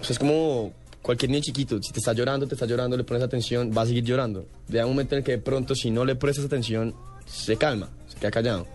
o 0.00 0.04
sea, 0.04 0.14
es 0.14 0.18
como 0.18 0.72
cualquier 1.02 1.30
niño 1.30 1.42
chiquito, 1.42 1.82
si 1.82 1.92
te 1.92 1.98
está 1.98 2.12
llorando, 2.12 2.46
te 2.46 2.54
está 2.54 2.64
llorando, 2.64 2.96
le 2.96 3.04
pones 3.04 3.22
atención, 3.22 3.70
va 3.76 3.82
a 3.82 3.86
seguir 3.86 4.04
llorando. 4.04 4.46
Llega 4.68 4.86
un 4.86 4.92
momento 4.92 5.16
en 5.16 5.18
el 5.18 5.24
que 5.24 5.32
de 5.32 5.38
pronto, 5.38 5.74
si 5.74 5.90
no 5.90 6.04
le 6.04 6.14
prestas 6.14 6.44
atención, 6.46 6.94
se 7.26 7.56
calma, 7.56 7.90
se 8.08 8.18
queda 8.18 8.30
callado. 8.30 8.66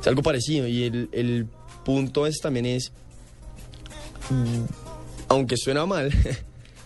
Es 0.00 0.06
algo 0.06 0.22
parecido 0.22 0.66
y 0.66 0.84
el, 0.84 1.08
el 1.12 1.46
punto 1.84 2.26
es 2.26 2.38
también 2.40 2.66
es, 2.66 2.90
mm, 4.30 4.64
aunque 5.28 5.56
suena 5.56 5.84
mal, 5.84 6.10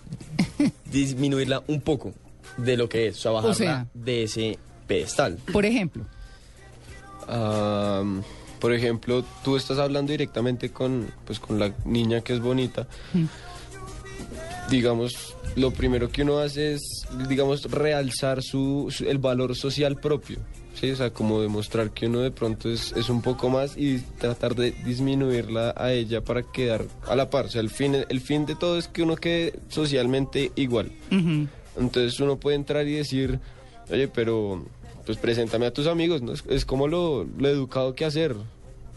disminuirla 0.93 1.63
un 1.69 1.81
poco 1.81 2.13
de 2.57 2.77
lo 2.77 2.89
que 2.89 3.09
es, 3.09 3.19
o 3.19 3.21
sea, 3.21 3.31
bajarla 3.31 3.55
sea. 3.55 3.87
de 3.95 4.25
ese 4.25 4.59
pedestal. 4.87 5.39
Por 5.53 5.65
ejemplo. 5.65 6.05
Ah, 7.29 8.03
por 8.61 8.75
ejemplo, 8.75 9.25
tú 9.43 9.57
estás 9.57 9.79
hablando 9.79 10.13
directamente 10.13 10.71
con, 10.71 11.11
pues, 11.25 11.41
con 11.41 11.59
la 11.59 11.73
niña 11.85 12.21
que 12.21 12.35
es 12.35 12.41
bonita. 12.41 12.87
Digamos, 14.71 15.35
lo 15.57 15.73
primero 15.73 16.09
que 16.11 16.23
uno 16.23 16.39
hace 16.39 16.75
es, 16.75 16.83
digamos, 17.29 17.71
realzar 17.71 18.43
su, 18.43 18.87
su- 18.91 19.05
el 19.09 19.19
valor 19.19 19.57
social 19.57 19.97
propio. 19.97 20.39
¿sí? 20.75 20.91
O 20.93 20.97
sea, 20.97 21.11
como 21.11 21.41
demostrar 21.43 21.91
que 21.91 22.07
uno 22.07 22.21
de 22.21 22.31
pronto 22.31 22.71
es, 22.71 22.93
es 22.93 23.09
un 23.11 23.21
poco 23.21 23.49
más 23.51 23.77
y 23.77 23.99
tratar 24.19 24.55
de 24.55 24.71
disminuirla 24.85 25.75
a 25.77 25.93
ella 25.93 26.23
para 26.23 26.43
quedar 26.45 26.85
a 27.09 27.17
la 27.17 27.29
par. 27.29 27.47
O 27.47 27.49
sea, 27.49 27.61
el 27.61 27.71
fin, 27.71 27.97
el 28.09 28.21
fin 28.21 28.47
de 28.47 28.55
todo 28.55 28.79
es 28.79 28.87
que 28.87 29.03
uno 29.03 29.17
quede 29.17 29.59
socialmente 29.69 30.53
igual. 30.55 30.93
Entonces 31.77 32.19
uno 32.21 32.39
puede 32.39 32.57
entrar 32.57 32.87
y 32.87 32.93
decir, 32.93 33.41
oye, 33.91 34.07
pero 34.09 34.65
pues 35.05 35.19
preséntame 35.19 35.67
a 35.67 35.73
tus 35.73 35.87
amigos, 35.89 36.23
¿no? 36.23 36.33
Es, 36.33 36.45
es 36.49 36.65
como 36.65 36.87
lo, 36.87 37.25
lo 37.25 37.49
educado 37.49 37.95
que 37.95 38.05
hacer. 38.05 38.37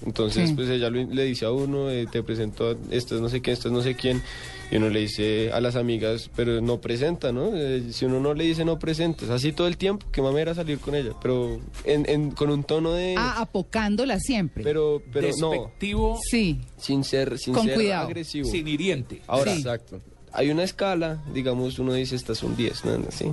Entonces, 0.05 0.49
Sí. 0.49 0.55
pues 0.55 0.69
ella 0.69 0.89
lo- 0.89 1.03
le 1.03 1.23
dice 1.23 1.45
a 1.45 1.51
uno, 1.51 1.89
eh, 1.89 2.07
te 2.11 2.23
presento 2.23 2.69
a 2.71 2.75
esto 2.93 3.15
es 3.15 3.21
no 3.21 3.29
sé 3.29 3.41
quién, 3.41 3.53
esto 3.53 3.69
es 3.69 3.73
no 3.73 3.81
sé 3.81 3.95
quién, 3.95 4.21
y 4.71 4.75
uno 4.77 4.89
le 4.89 4.99
dice 5.01 5.51
a 5.53 5.61
las 5.61 5.75
amigas, 5.75 6.29
pero 6.35 6.59
no 6.61 6.81
presenta, 6.81 7.31
¿no? 7.31 7.51
Eh, 7.55 7.83
si 7.91 8.05
uno 8.05 8.19
no 8.19 8.33
le 8.33 8.43
dice 8.43 8.65
no 8.65 8.79
presentes, 8.79 9.29
así 9.29 9.51
todo 9.53 9.67
el 9.67 9.77
tiempo, 9.77 10.05
que 10.11 10.21
mamera 10.21 10.53
salir 10.55 10.79
con 10.79 10.95
ella, 10.95 11.11
pero 11.21 11.59
en, 11.85 12.09
en- 12.09 12.31
con 12.31 12.49
un 12.49 12.63
tono 12.63 12.93
de... 12.93 13.15
Ah, 13.17 13.35
apocándola 13.39 14.19
siempre. 14.19 14.63
pero, 14.63 15.01
pero 15.13 15.29
no, 15.39 15.51
Despectivo, 15.51 16.19
Sí. 16.29 16.59
sin 16.77 17.03
ser, 17.03 17.37
sin 17.37 17.53
Con 17.53 17.65
ser 17.65 17.75
cuidado. 17.75 18.05
agresivo. 18.07 18.49
sin 18.49 18.67
hiriente. 18.67 19.21
Ahora, 19.27 19.51
Sí. 19.53 19.59
Exacto. 19.59 20.01
Hay 20.33 20.49
una 20.49 20.63
escala, 20.63 21.21
digamos, 21.33 21.79
uno 21.79 21.93
dice, 21.93 22.15
esta 22.15 22.33
es 22.33 22.43
un 22.43 22.55
10, 22.55 22.85
¿no? 22.85 22.91
¿Sí? 23.11 23.25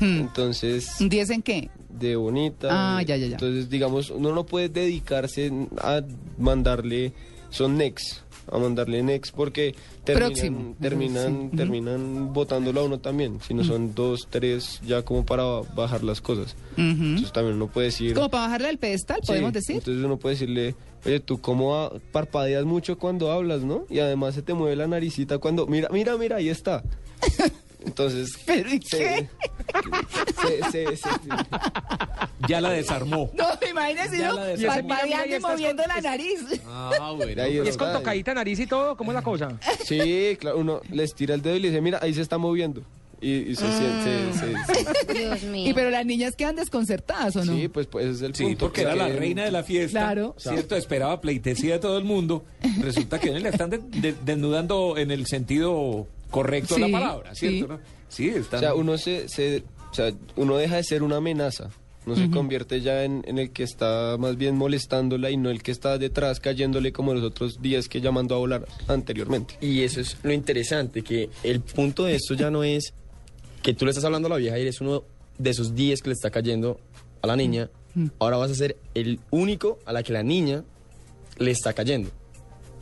Hmm. 0.00 0.20
Entonces... 0.20 0.88
¿Un 1.00 1.08
10 1.08 1.30
en 1.30 1.42
qué? 1.42 1.70
de 1.98 2.14
bonita. 2.14 2.68
Ah, 2.70 3.02
ya, 3.02 3.16
ya, 3.16 3.26
ya. 3.26 3.32
Entonces, 3.32 3.68
digamos, 3.68 4.10
uno 4.10 4.32
no 4.32 4.46
puede 4.46 4.68
dedicarse 4.68 5.50
a 5.82 6.00
mandarle, 6.38 7.12
son 7.50 7.76
next, 7.76 8.18
a 8.52 8.56
mandarle 8.58 9.02
next 9.02 9.34
porque 9.34 9.74
terminan, 10.04 10.28
Próximo. 10.32 10.76
terminan, 10.80 11.48
Sí. 11.50 11.56
terminan 11.56 12.32
votándolo 12.32 12.82
a 12.82 12.84
uno 12.84 13.00
también. 13.00 13.40
Si 13.46 13.52
no 13.52 13.64
son 13.64 13.96
dos, 13.96 14.28
tres, 14.30 14.80
ya 14.86 15.02
como 15.02 15.26
para 15.26 15.42
bajar 15.74 16.04
las 16.04 16.20
cosas. 16.20 16.54
Entonces 16.76 17.32
también 17.32 17.56
uno 17.56 17.66
puede 17.66 17.86
decir... 17.88 18.14
Como 18.14 18.30
para 18.30 18.44
bajarle 18.44 18.68
al 18.68 18.78
pedestal, 18.78 19.18
Sí, 19.22 19.26
podemos 19.26 19.52
decir. 19.52 19.76
Entonces 19.76 20.04
uno 20.04 20.18
puede 20.18 20.36
decirle, 20.36 20.76
oye, 21.04 21.20
tú 21.20 21.40
cómo 21.40 21.76
a- 21.76 21.92
parpadeas 22.12 22.64
mucho 22.64 22.98
cuando 22.98 23.30
hablas, 23.32 23.62
¿no? 23.62 23.84
Y 23.90 23.98
además 24.00 24.34
se 24.34 24.42
te 24.42 24.54
mueve 24.54 24.76
la 24.76 24.86
naricita 24.86 25.38
cuando, 25.38 25.66
mira, 25.66 25.88
mira, 25.90 26.16
mira, 26.16 26.36
ahí 26.36 26.48
está. 26.48 26.82
Entonces... 27.84 28.32
¿Pero 28.44 28.68
y 28.74 28.80
se- 28.82 28.98
qué? 28.98 29.28
se- 30.42 30.70
se- 30.70 30.96
se- 30.96 31.08
Ya 32.48 32.60
la 32.60 32.70
desarmó. 32.70 33.30
No, 33.34 33.46
imagínese 33.70 34.16
desarmó. 34.56 34.88
parpadeando 34.88 35.36
Y 35.36 35.40
moviendo 35.40 35.82
la 35.86 36.00
nariz. 36.00 36.40
Ah, 36.66 37.12
bueno. 37.16 37.46
Y 37.46 37.58
es 37.68 37.76
con 37.76 37.92
tocadita 37.92 38.34
nariz 38.34 38.58
y 38.58 38.66
todo, 38.66 38.96
¿cómo 38.96 39.12
es 39.12 39.14
la 39.14 39.22
cosa? 39.22 39.58
Sí, 39.84 40.36
claro, 40.40 40.58
uno 40.58 40.80
les 40.90 41.14
tira 41.14 41.34
el 41.34 41.42
dedo 41.42 41.56
y 41.56 41.60
le 41.60 41.68
dice, 41.68 41.80
mira, 41.80 41.98
ahí 42.02 42.12
se 42.12 42.20
está 42.22 42.36
moviendo. 42.36 42.82
Y, 43.20 43.50
y 43.50 43.54
se 43.56 43.66
siente, 43.66 44.32
se- 44.32 44.84
se- 45.06 45.12
Dios 45.18 45.42
mío. 45.44 45.70
Y 45.70 45.74
pero 45.74 45.90
las 45.90 46.06
niñas 46.06 46.36
quedan 46.36 46.56
desconcertadas, 46.56 47.34
¿o 47.36 47.44
no? 47.44 47.52
sí, 47.52 47.68
pues, 47.68 47.86
pues 47.88 48.06
ese 48.06 48.14
es 48.14 48.22
el 48.22 48.34
Sí, 48.34 48.44
punto. 48.44 48.58
porque 48.66 48.82
que- 48.82 48.86
era 48.86 48.94
la 48.96 49.08
reina 49.08 49.44
de 49.44 49.50
la 49.50 49.62
fiesta. 49.64 49.98
Claro. 50.00 50.34
Cierto, 50.38 50.76
esperaba 50.76 51.20
pleitesía 51.20 51.74
de 51.74 51.78
todo 51.80 51.98
el 51.98 52.04
mundo. 52.04 52.44
Resulta 52.80 53.18
que 53.18 53.32
le 53.32 53.48
están 53.48 53.70
de- 53.70 53.78
de- 53.78 54.14
desnudando 54.24 54.96
en 54.96 55.10
el 55.10 55.26
sentido 55.26 56.06
correcto 56.30 56.76
de 56.76 56.84
Sí, 56.84 56.90
la 56.92 56.98
palabra, 57.00 57.34
¿cierto? 57.34 57.66
sí. 57.66 57.72
no? 57.72 57.80
Sí, 58.08 58.28
están. 58.28 58.58
O 58.58 58.60
sea, 58.60 58.74
uno 58.74 58.98
se, 58.98 59.28
se- 59.28 59.64
o 59.90 59.94
sea, 59.94 60.12
uno 60.36 60.56
deja 60.56 60.76
de 60.76 60.84
ser 60.84 61.02
una 61.02 61.16
amenaza. 61.16 61.70
No 62.06 62.16
se 62.16 62.30
convierte 62.30 62.80
ya 62.80 63.04
en, 63.04 63.22
en 63.26 63.38
el 63.38 63.50
que 63.50 63.62
está 63.64 64.16
más 64.18 64.38
bien 64.38 64.56
molestándola 64.56 65.30
y 65.30 65.36
no 65.36 65.50
el 65.50 65.62
que 65.62 65.70
está 65.72 65.98
detrás 65.98 66.40
cayéndole 66.40 66.90
como 66.90 67.12
los 67.12 67.22
otros 67.22 67.60
días 67.60 67.86
que 67.86 67.98
ella 67.98 68.10
mandó 68.10 68.36
a 68.36 68.38
volar 68.38 68.66
anteriormente. 68.86 69.58
Y 69.60 69.82
eso 69.82 70.00
es 70.00 70.16
lo 70.22 70.32
interesante, 70.32 71.02
que 71.02 71.28
el 71.42 71.60
punto 71.60 72.04
de 72.04 72.14
esto 72.14 72.32
ya 72.32 72.50
no 72.50 72.64
es 72.64 72.94
que 73.68 73.74
tú 73.74 73.84
le 73.84 73.90
estás 73.90 74.04
hablando 74.06 74.28
a 74.28 74.30
la 74.30 74.36
vieja 74.38 74.58
y 74.58 74.62
eres 74.62 74.80
uno 74.80 75.04
de 75.36 75.50
esos 75.50 75.74
10 75.74 76.00
que 76.00 76.08
le 76.08 76.14
está 76.14 76.30
cayendo 76.30 76.80
a 77.20 77.26
la 77.26 77.36
niña. 77.36 77.68
Ahora 78.18 78.38
vas 78.38 78.50
a 78.50 78.54
ser 78.54 78.78
el 78.94 79.20
único 79.30 79.78
a 79.84 79.92
la 79.92 80.02
que 80.02 80.10
la 80.14 80.22
niña 80.22 80.64
le 81.36 81.50
está 81.50 81.74
cayendo. 81.74 82.08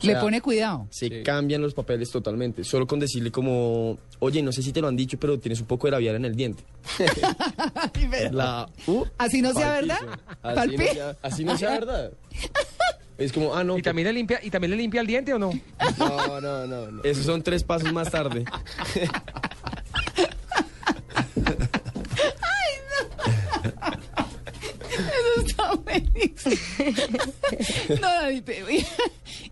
O 0.01 0.07
Le 0.07 0.15
pone 0.15 0.39
cuidado. 0.39 0.87
Se 0.89 1.09
Sí. 1.09 1.23
cambian 1.23 1.61
los 1.61 1.73
papeles 1.73 2.09
totalmente. 2.09 2.63
Solo 2.63 2.87
con 2.87 2.99
decirle 3.01 3.31
como, 3.33 3.97
oye, 4.19 4.41
no 4.41 4.53
sé 4.53 4.63
si 4.63 4.71
te 4.71 4.79
lo 4.79 4.87
han 4.87 4.95
dicho, 4.95 5.17
pero 5.19 5.37
tienes 5.39 5.59
un 5.59 5.65
poco 5.67 5.87
de 5.87 5.91
labial 5.91 6.15
en 6.15 6.23
el 6.23 6.35
diente. 6.37 6.63
La. 8.31 8.69
Así 9.17 9.41
no 9.41 9.51
sea 9.53 9.73
verdad. 9.81 9.99
no 10.41 10.77
sea- 10.93 11.17
Así 11.21 11.43
no 11.43 11.57
sea 11.57 11.71
verdad. 11.71 12.11
Es 13.17 13.33
como, 13.33 13.53
ah, 13.53 13.65
no. 13.65 13.77
¿Y 13.77 13.81
también 13.81 14.07
le 14.07 14.13
limpia, 14.13 14.39
y 14.41 14.49
también 14.49 14.71
le 14.71 14.77
limpia 14.77 15.01
el 15.01 15.07
diente 15.07 15.33
o 15.33 15.39
no? 15.39 15.51
No, 15.99 16.39
no, 16.39 16.65
no, 16.65 16.91
no. 16.91 17.03
Esos 17.03 17.25
son 17.25 17.41
tres 17.43 17.61
pasos 17.63 17.91
más 17.91 18.09
tarde. 18.09 18.45
Eso 24.89 25.41
está 25.45 25.75
buenísimo. 25.75 26.36
No, 28.01 28.31
¿y, 28.31 28.43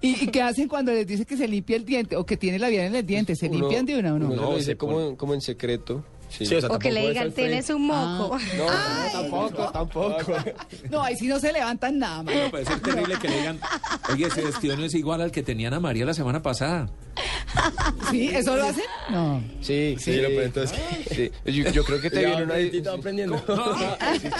y 0.01 0.27
qué 0.27 0.41
hacen 0.41 0.67
cuando 0.67 0.91
les 0.91 1.07
dice 1.07 1.25
que 1.25 1.37
se 1.37 1.47
limpia 1.47 1.75
el 1.77 1.85
diente 1.85 2.15
o 2.15 2.25
que 2.25 2.37
tiene 2.37 2.59
la 2.59 2.69
vida 2.69 2.85
en 2.85 2.95
el 2.95 3.05
diente? 3.05 3.35
¿Se 3.35 3.47
Uno- 3.47 3.59
limpian 3.59 3.85
de 3.85 3.97
una 3.99 4.13
o 4.13 4.19
no? 4.19 4.29
No, 4.29 4.59
se 4.59 4.75
como, 4.75 5.15
como 5.17 5.33
en 5.33 5.41
secreto. 5.41 6.03
Sí. 6.29 6.45
Sí, 6.45 6.55
o 6.55 6.61
sea, 6.61 6.69
o 6.69 6.79
que 6.79 6.91
le 6.91 7.07
digan, 7.09 7.31
tienes 7.31 7.69
un 7.69 7.87
moco. 7.87 8.37
no, 8.57 8.65
no, 8.65 9.11
tampoco, 9.11 9.71
tampoco. 9.71 10.33
No, 10.89 11.01
ahí 11.01 11.15
sí 11.15 11.27
no 11.27 11.39
se 11.39 11.51
levantan 11.53 11.99
nada. 11.99 12.23
No, 12.23 12.51
puede 12.51 12.65
ser 12.65 12.79
terrible 12.81 13.15
que 13.21 13.29
le 13.29 13.37
digan, 13.39 13.59
oye, 14.11 14.27
ese 14.27 14.41
vestido 14.41 14.75
no 14.75 14.83
es 14.85 14.93
igual 14.95 15.21
al 15.21 15.31
que 15.31 15.43
tenían 15.43 15.73
a 15.73 15.79
María 15.79 16.05
la 16.05 16.13
semana 16.13 16.41
pasada. 16.41 16.89
¿Sí? 18.11 18.29
¿Eso 18.29 18.55
lo 18.55 18.65
hacen? 18.65 18.83
No. 19.09 19.41
Sí, 19.61 19.95
Sí, 19.99 20.17
lo 20.17 20.27
peor, 20.29 20.43
entonces- 20.43 20.79
sí. 21.09 21.31
Yo, 21.45 21.69
yo 21.71 21.83
creo 21.85 22.01
que 22.01 22.09
te 22.09 22.21
Ya, 22.21 22.27
viene 22.29 22.43
una... 22.43 22.53
Alfredito, 22.55 22.91
aprendiendo. 22.91 23.43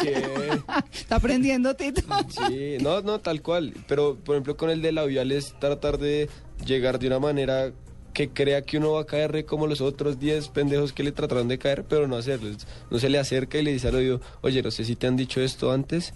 Chévere. 0.01 0.61
Está 0.93 1.15
aprendiendo, 1.15 1.73
Tito. 1.75 2.01
Sí, 2.47 2.77
no, 2.81 3.01
no, 3.01 3.19
tal 3.19 3.41
cual. 3.41 3.73
Pero, 3.87 4.17
por 4.17 4.35
ejemplo, 4.35 4.57
con 4.57 4.69
el 4.69 4.81
de 4.81 4.91
labial 4.91 5.31
es 5.31 5.53
tratar 5.59 5.97
de 5.97 6.29
llegar 6.65 6.99
de 6.99 7.07
una 7.07 7.19
manera 7.19 7.71
que 8.15 8.29
crea 8.29 8.63
que 8.63 8.77
uno 8.79 8.93
va 8.93 9.01
a 9.01 9.05
caer 9.05 9.31
re 9.31 9.45
como 9.45 9.67
los 9.67 9.81
otros 9.81 10.19
10 10.19 10.47
pendejos 10.47 10.91
que 10.93 11.03
le 11.03 11.11
trataron 11.11 11.47
de 11.47 11.59
caer, 11.59 11.83
pero 11.87 12.07
no 12.07 12.15
hacerlo. 12.15 12.49
No 12.89 12.97
se 12.97 13.09
le 13.09 13.19
acerca 13.19 13.59
y 13.59 13.63
le 13.63 13.73
dice 13.73 13.89
al 13.89 13.95
oído, 13.95 14.21
oye, 14.41 14.63
no 14.63 14.71
sé 14.71 14.83
si 14.85 14.95
te 14.95 15.05
han 15.05 15.17
dicho 15.17 15.41
esto 15.41 15.71
antes 15.71 16.13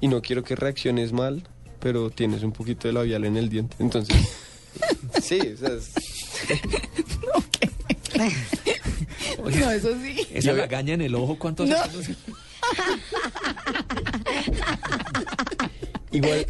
y 0.00 0.08
no 0.08 0.20
quiero 0.20 0.42
que 0.44 0.56
reacciones 0.56 1.12
mal, 1.12 1.44
pero 1.80 2.10
tienes 2.10 2.42
un 2.42 2.52
poquito 2.52 2.88
de 2.88 2.94
labial 2.94 3.24
en 3.24 3.36
el 3.38 3.48
diente. 3.48 3.76
Entonces, 3.78 4.16
sí, 5.22 5.38
o 5.40 5.56
sea, 5.56 5.70
es- 5.70 5.92
No, 9.60 9.70
eso 9.70 9.90
sí. 10.02 10.26
Esa 10.32 10.52
lagaña 10.52 10.94
en 10.94 11.02
el 11.02 11.14
ojo, 11.14 11.38
¿cuántos 11.38 11.68
No. 11.68 11.76
años? 11.80 12.06
Igual, 16.16 16.46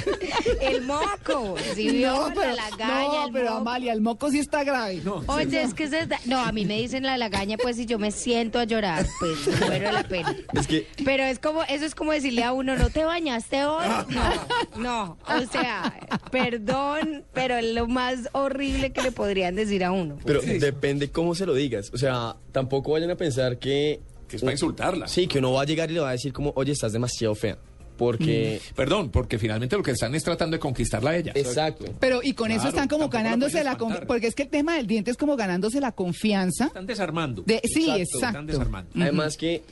El 0.60 0.82
moco. 0.82 1.56
Si 1.74 1.90
vio 1.90 2.12
No, 2.12 2.28
pero, 2.34 2.54
la 2.54 2.70
lagaña, 2.70 3.04
no, 3.08 3.26
el 3.26 3.32
pero 3.32 3.44
moco. 3.46 3.56
Amalia, 3.58 3.92
el 3.92 4.00
moco 4.00 4.30
sí 4.30 4.38
está 4.38 4.64
grave. 4.64 5.00
No, 5.04 5.22
Oye, 5.26 5.62
es 5.62 5.74
que 5.74 5.88
se 5.88 6.06
da- 6.06 6.20
No, 6.26 6.38
a 6.40 6.52
mí 6.52 6.64
me 6.64 6.76
dicen 6.78 7.02
la 7.02 7.16
lagaña, 7.18 7.56
pues 7.56 7.76
si 7.76 7.86
yo 7.86 7.98
me 7.98 8.10
siento 8.12 8.58
a 8.58 8.64
llorar, 8.64 9.06
pues 9.18 9.46
me 9.60 9.66
muero 9.66 9.92
la 9.92 10.02
pena. 10.04 10.36
es 10.54 10.66
que 10.66 10.86
Pero 11.04 11.24
es 11.24 11.38
como, 11.38 11.62
eso 11.64 11.84
es 11.84 11.94
como 11.94 12.12
decirle 12.12 12.44
a 12.44 12.52
uno, 12.52 12.76
¿no 12.76 12.90
te 12.90 13.04
bañaste 13.04 13.64
hoy? 13.64 13.86
No, 14.08 14.76
no. 14.76 15.18
O 15.26 15.50
sea, 15.52 15.98
perdón, 16.30 17.24
pero 17.32 17.56
es 17.56 17.74
lo 17.74 17.86
más 17.86 18.28
horrible 18.32 18.92
que 18.92 19.02
le 19.02 19.12
podrían 19.12 19.54
decir 19.54 19.84
a 19.84 19.92
uno. 19.92 20.18
Pero 20.24 20.40
depende 20.42 21.10
cómo 21.10 21.34
se 21.34 21.46
lo 21.46 21.54
digas. 21.54 21.90
O 21.92 21.98
sea, 21.98 22.36
tampoco 22.52 22.92
vayan 22.92 23.10
a 23.10 23.16
pensar 23.16 23.58
que... 23.58 24.00
Que 24.28 24.36
es 24.36 24.42
para 24.42 24.52
insultarla. 24.52 25.08
Sí, 25.08 25.26
que 25.26 25.38
uno 25.40 25.52
va 25.54 25.62
a 25.62 25.64
llegar 25.64 25.90
y 25.90 25.94
le 25.94 26.00
va 26.00 26.10
a 26.10 26.12
decir 26.12 26.32
como, 26.32 26.52
oye, 26.54 26.70
estás 26.70 26.92
demasiado 26.92 27.34
fea. 27.34 27.58
Porque... 28.00 28.62
Perdón, 28.74 29.10
porque 29.10 29.38
finalmente 29.38 29.76
lo 29.76 29.82
que 29.82 29.90
están 29.90 30.14
es 30.14 30.24
tratando 30.24 30.56
de 30.56 30.58
conquistarla 30.58 31.10
a 31.10 31.16
ella. 31.18 31.32
Exacto. 31.34 31.84
Pero 32.00 32.20
y 32.22 32.32
con 32.32 32.50
eso 32.50 32.68
están 32.68 32.88
como 32.88 33.04
la 33.04 33.10
ganándose 33.10 33.62
la 33.62 33.76
confianza, 33.76 34.06
porque 34.06 34.26
es 34.26 34.34
que 34.34 34.44
el 34.44 34.48
tema 34.48 34.76
del 34.76 34.86
diente 34.86 35.10
es 35.10 35.18
como 35.18 35.36
ganándose 35.36 35.82
la 35.82 35.92
confianza. 35.92 36.68
Están 36.68 36.86
desarmando. 36.86 37.42
De, 37.42 37.60
sí, 37.62 37.90
Exacto, 37.90 38.00
exacto. 38.00 38.26
están 38.26 38.46
desarmando. 38.46 38.90
Además 38.98 39.36
que 39.36 39.62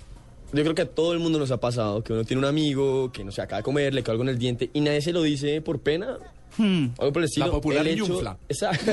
yo 0.52 0.62
creo 0.62 0.74
que 0.74 0.82
a 0.82 0.88
todo 0.90 1.14
el 1.14 1.20
mundo 1.20 1.38
nos 1.38 1.50
ha 1.52 1.58
pasado 1.58 2.04
que 2.04 2.12
uno 2.12 2.22
tiene 2.24 2.40
un 2.40 2.44
amigo 2.44 3.10
que 3.12 3.24
no 3.24 3.32
se 3.32 3.40
acaba 3.40 3.60
de 3.60 3.62
comer, 3.62 3.94
le 3.94 4.02
quedó 4.02 4.12
algo 4.12 4.24
en 4.24 4.28
el 4.28 4.38
diente 4.38 4.68
y 4.74 4.82
nadie 4.82 5.00
se 5.00 5.14
lo 5.14 5.22
dice 5.22 5.62
por 5.62 5.80
pena. 5.80 6.18
Hmm. 6.58 6.88
Algo 6.98 7.12
por 7.14 7.22
el 7.22 7.28
estilo. 7.28 7.46
La 7.46 7.52
popular 7.52 7.86
el 7.86 7.94
hecho, 7.94 8.08
ñunfla. 8.08 8.36
Exacto. 8.46 8.92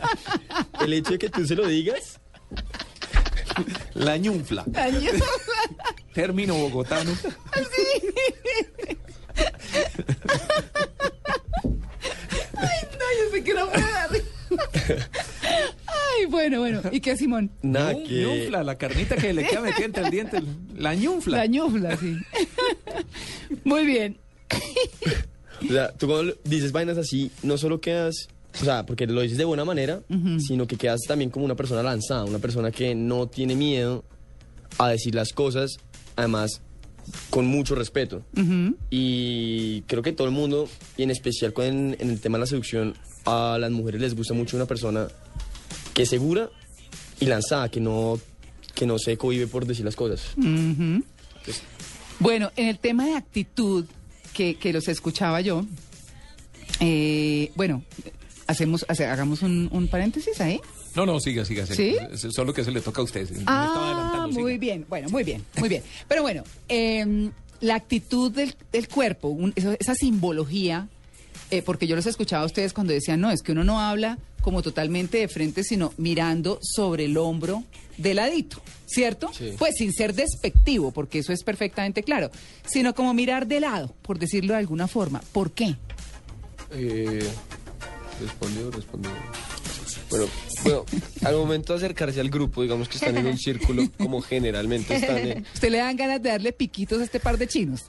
el 0.82 0.92
hecho 0.94 1.10
de 1.10 1.18
que 1.18 1.28
tú 1.28 1.46
se 1.46 1.54
lo 1.54 1.66
digas. 1.66 2.20
La 3.92 4.16
ñunfla. 4.16 4.64
Ay, 4.74 5.08
Término 6.16 6.54
bogotano. 6.54 7.12
No, 12.54 13.06
yo 13.18 13.30
sé 13.32 13.44
que 13.44 13.54
no 13.54 13.66
puedo 13.70 13.86
dar. 13.86 14.10
Ay, 15.86 16.26
bueno, 16.28 16.60
bueno. 16.60 16.80
¿Y 16.92 17.00
qué, 17.00 17.16
Simón? 17.16 17.50
Nada 17.62 17.92
Ñun- 17.92 18.06
que. 18.06 18.22
ñunfla, 18.22 18.62
la 18.62 18.76
carnita 18.78 19.16
que 19.16 19.32
le 19.32 19.46
queda 19.46 19.60
metida 19.60 19.84
entre 19.86 20.04
el 20.04 20.10
diente. 20.10 20.42
La 20.76 20.94
ñunfla. 20.94 21.38
La 21.38 21.46
ñufla, 21.46 21.96
sí. 21.96 22.16
Muy 23.64 23.84
bien. 23.86 24.18
O 25.64 25.68
sea, 25.72 25.92
tú 25.92 26.06
cuando 26.06 26.34
dices 26.44 26.72
vainas 26.72 26.98
así, 26.98 27.30
no 27.42 27.58
solo 27.58 27.80
quedas. 27.80 28.28
O 28.60 28.64
sea, 28.64 28.86
porque 28.86 29.06
lo 29.06 29.20
dices 29.20 29.36
de 29.36 29.44
buena 29.44 29.64
manera, 29.66 30.00
sino 30.38 30.66
que 30.66 30.76
quedas 30.76 31.00
también 31.06 31.30
como 31.30 31.44
una 31.44 31.54
persona 31.56 31.82
lanzada, 31.82 32.24
una 32.24 32.38
persona 32.38 32.70
que 32.70 32.94
no 32.94 33.26
tiene 33.26 33.54
miedo 33.54 34.02
a 34.78 34.88
decir 34.88 35.14
las 35.14 35.32
cosas, 35.34 35.76
además 36.16 36.62
con 37.30 37.46
mucho 37.46 37.74
respeto. 37.74 38.22
Y 38.90 39.82
creo 39.82 40.02
que 40.02 40.12
todo 40.12 40.26
el 40.26 40.32
mundo, 40.34 40.68
y 40.96 41.02
en 41.02 41.10
especial 41.10 41.52
con, 41.52 41.66
en 41.66 42.10
el 42.10 42.20
tema 42.20 42.38
de 42.38 42.40
la 42.40 42.46
seducción, 42.46 42.94
a 43.24 43.56
las 43.60 43.70
mujeres 43.70 44.00
les 44.00 44.14
gusta 44.14 44.34
mucho 44.34 44.56
una 44.56 44.66
persona 44.66 45.08
que 45.94 46.02
es 46.02 46.08
segura 46.08 46.50
y 47.20 47.26
lanzada, 47.26 47.68
que 47.70 47.80
no, 47.80 48.18
que 48.74 48.86
no 48.86 48.98
se 48.98 49.16
cohibe 49.16 49.46
por 49.46 49.66
decir 49.66 49.84
las 49.84 49.96
cosas. 49.96 50.22
Ujú. 50.36 51.02
Bueno, 52.18 52.50
en 52.56 52.68
el 52.68 52.78
tema 52.78 53.04
de 53.06 53.14
actitud, 53.14 53.84
que, 54.32 54.56
que 54.56 54.72
los 54.72 54.88
escuchaba 54.88 55.40
yo, 55.40 55.64
eh, 56.80 57.50
bueno, 57.54 57.82
hacemos, 58.46 58.84
hace- 58.88 59.06
hagamos 59.06 59.42
un, 59.42 59.68
un 59.72 59.88
paréntesis 59.88 60.40
ahí. 60.40 60.60
No, 60.96 61.06
no, 61.06 61.20
siga, 61.20 61.44
siga. 61.44 61.66
siga. 61.66 62.08
¿Sí? 62.16 62.28
Solo 62.32 62.52
que 62.54 62.64
se 62.64 62.70
le 62.70 62.80
toca 62.80 63.00
a 63.02 63.04
usted. 63.04 63.28
Ah, 63.46 64.26
muy 64.30 64.52
siga. 64.54 64.58
bien, 64.58 64.86
bueno, 64.88 65.08
muy 65.10 65.22
bien, 65.24 65.44
muy 65.58 65.68
bien. 65.68 65.82
Pero 66.08 66.22
bueno, 66.22 66.42
eh, 66.68 67.30
la 67.60 67.74
actitud 67.74 68.32
del, 68.32 68.54
del 68.72 68.88
cuerpo, 68.88 69.28
un- 69.28 69.52
esa 69.56 69.94
simbología, 69.94 70.88
eh, 71.50 71.62
porque 71.62 71.86
yo 71.86 71.94
los 71.96 72.06
escuchaba 72.06 72.42
a 72.42 72.46
ustedes 72.46 72.72
cuando 72.72 72.92
decían, 72.92 73.20
no, 73.20 73.30
es 73.30 73.42
que 73.42 73.52
uno 73.52 73.62
no 73.62 73.80
habla 73.80 74.18
como 74.42 74.62
totalmente 74.62 75.18
de 75.18 75.28
frente, 75.28 75.64
sino 75.64 75.92
mirando 75.96 76.58
sobre 76.62 77.04
el 77.06 77.16
hombro 77.16 77.64
de 77.98 78.14
ladito, 78.14 78.60
¿cierto? 78.86 79.30
Sí. 79.32 79.52
Pues 79.58 79.74
sin 79.76 79.92
ser 79.92 80.14
despectivo, 80.14 80.92
porque 80.92 81.18
eso 81.18 81.32
es 81.32 81.42
perfectamente 81.42 82.02
claro, 82.02 82.30
sino 82.64 82.94
como 82.94 83.12
mirar 83.12 83.46
de 83.46 83.60
lado, 83.60 83.94
por 84.02 84.18
decirlo 84.18 84.52
de 84.54 84.60
alguna 84.60 84.86
forma. 84.86 85.20
¿Por 85.32 85.50
qué? 85.52 85.76
Eh, 86.72 87.26
respondió, 88.20 88.70
respondió. 88.70 89.10
Bueno, 90.10 90.26
bueno, 90.62 90.84
al 91.24 91.34
momento 91.36 91.72
de 91.72 91.78
acercarse 91.78 92.20
al 92.20 92.30
grupo, 92.30 92.62
digamos 92.62 92.88
que 92.88 92.96
están 92.96 93.16
en 93.16 93.26
un 93.26 93.36
círculo, 93.38 93.82
como 93.98 94.20
generalmente 94.20 94.94
están 94.96 95.18
en, 95.18 95.46
Usted 95.54 95.70
le 95.70 95.78
dan 95.78 95.96
ganas 95.96 96.22
de 96.22 96.30
darle 96.30 96.52
piquitos 96.52 97.00
a 97.00 97.04
este 97.04 97.20
par 97.20 97.38
de 97.38 97.46
chinos 97.48 97.84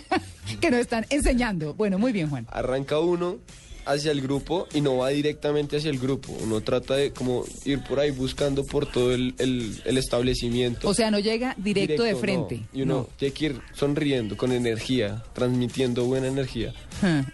que 0.60 0.70
nos 0.70 0.80
están 0.80 1.06
enseñando. 1.10 1.74
Bueno, 1.74 1.98
muy 1.98 2.12
bien, 2.12 2.30
Juan. 2.30 2.46
arranca 2.50 2.98
uno 2.98 3.38
hacia 3.84 4.10
el 4.12 4.20
grupo 4.20 4.66
y 4.74 4.82
no 4.82 4.98
va 4.98 5.08
directamente 5.08 5.78
hacia 5.78 5.90
el 5.90 5.98
grupo. 5.98 6.30
Uno 6.42 6.60
trata 6.60 6.94
de 6.96 7.12
como 7.12 7.44
ir 7.64 7.82
por 7.84 8.00
ahí 8.00 8.10
buscando 8.10 8.64
por 8.66 8.84
todo 8.90 9.14
el, 9.14 9.34
el- 9.38 9.80
el 9.86 9.96
establecimiento. 9.96 10.88
O 10.88 10.94
sea, 10.94 11.10
no 11.10 11.18
llega 11.18 11.54
directo, 11.56 12.02
de 12.02 12.12
no. 12.12 12.18
frente. 12.18 12.60
Y 12.74 12.82
uno 12.82 12.94
No. 12.94 13.08
tiene 13.16 13.32
que 13.34 13.46
ir 13.46 13.60
sonriendo, 13.72 14.36
con 14.36 14.52
energía, 14.52 15.22
transmitiendo 15.32 16.04
buena 16.04 16.28
energía. 16.28 16.74
Ah. 17.02 17.24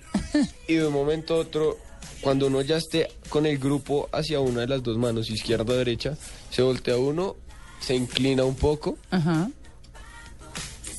Y 0.68 0.74
de 0.74 0.86
un 0.86 0.92
momento 0.92 1.34
a 1.34 1.38
otro, 1.38 1.76
cuando 2.24 2.46
uno 2.46 2.62
ya 2.62 2.78
esté 2.78 3.10
con 3.28 3.44
el 3.44 3.58
grupo 3.58 4.08
hacia 4.10 4.40
una 4.40 4.62
de 4.62 4.66
las 4.66 4.82
dos 4.82 4.96
manos, 4.96 5.28
izquierda 5.28 5.74
o 5.74 5.76
derecha, 5.76 6.16
se 6.50 6.62
voltea 6.62 6.96
uno, 6.96 7.36
se 7.80 7.94
inclina 7.94 8.44
un 8.44 8.54
poco, 8.56 8.96
Ajá. 9.10 9.50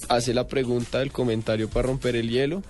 hace 0.07 0.35
la 0.35 0.47
pregunta, 0.47 1.01
el 1.01 1.11
comentario 1.11 1.67
para 1.67 1.87
romper 1.87 2.15
el 2.15 2.29
hielo. 2.29 2.61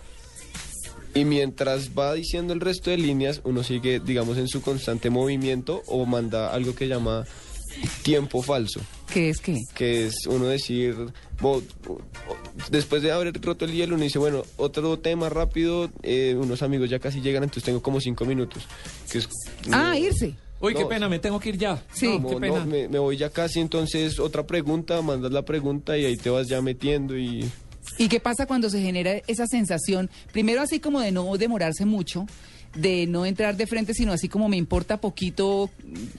Y 1.13 1.25
mientras 1.25 1.91
va 1.97 2.13
diciendo 2.13 2.53
el 2.53 2.61
resto 2.61 2.91
de 2.91 2.97
líneas, 2.97 3.41
uno 3.43 3.61
sigue, 3.61 3.99
digamos, 3.99 4.37
en 4.37 4.47
su 4.47 4.61
constante 4.61 5.09
movimiento 5.09 5.83
o 5.87 6.05
manda 6.05 6.53
algo 6.53 6.75
que 6.75 6.87
llama 6.87 7.25
tiempo 8.03 8.41
falso, 8.41 8.79
¿Qué 9.13 9.29
es 9.29 9.39
qué? 9.39 9.59
que 9.73 10.07
es 10.07 10.15
uno 10.27 10.45
decir, 10.45 10.95
bo- 11.41 11.61
después 12.69 13.01
de 13.01 13.11
haber 13.11 13.33
roto 13.41 13.65
el 13.65 13.71
hielo, 13.73 13.95
uno 13.95 14.03
dice, 14.03 14.19
bueno, 14.19 14.43
otro 14.57 14.97
tema 14.99 15.29
rápido, 15.29 15.89
eh, 16.03 16.35
unos 16.39 16.61
amigos 16.61 16.89
ya 16.89 16.99
casi 16.99 17.21
llegan, 17.21 17.43
entonces 17.43 17.63
tengo 17.63 17.81
como 17.81 17.99
cinco 18.01 18.25
minutos. 18.25 18.63
Que 19.11 19.19
es, 19.19 19.29
Ah, 19.71 19.89
no- 19.93 19.97
irse. 19.97 20.35
Uy, 20.61 20.73
qué 20.73 20.81
No. 20.83 20.87
pena, 20.87 21.09
me 21.09 21.19
tengo 21.19 21.39
que 21.39 21.49
ir 21.49 21.57
ya. 21.57 21.83
Sí. 21.93 22.17
No, 22.19 22.29
qué 22.29 22.35
pena. 22.37 22.59
no, 22.59 22.65
me, 22.65 22.87
me 22.87 22.97
voy 22.99 23.17
ya 23.17 23.29
casi, 23.29 23.59
entonces 23.59 24.19
otra 24.19 24.47
pregunta, 24.47 25.01
mandas 25.01 25.31
la 25.31 25.43
pregunta 25.43 25.97
y 25.97 26.05
ahí 26.05 26.15
te 26.17 26.29
vas 26.29 26.47
ya 26.47 26.61
metiendo 26.61 27.17
y... 27.17 27.45
¿Y 27.99 28.07
qué 28.07 28.19
pasa 28.19 28.47
cuando 28.47 28.69
se 28.69 28.81
genera 28.81 29.21
esa 29.27 29.45
sensación? 29.47 30.09
Primero 30.31 30.61
así 30.61 30.79
como 30.79 31.01
de 31.01 31.11
no 31.11 31.37
demorarse 31.37 31.85
mucho, 31.85 32.25
de 32.75 33.07
no 33.07 33.25
entrar 33.25 33.55
de 33.57 33.67
frente, 33.67 33.93
sino 33.93 34.11
así 34.13 34.27
como 34.29 34.47
me 34.49 34.57
importa 34.57 34.97
poquito 35.01 35.69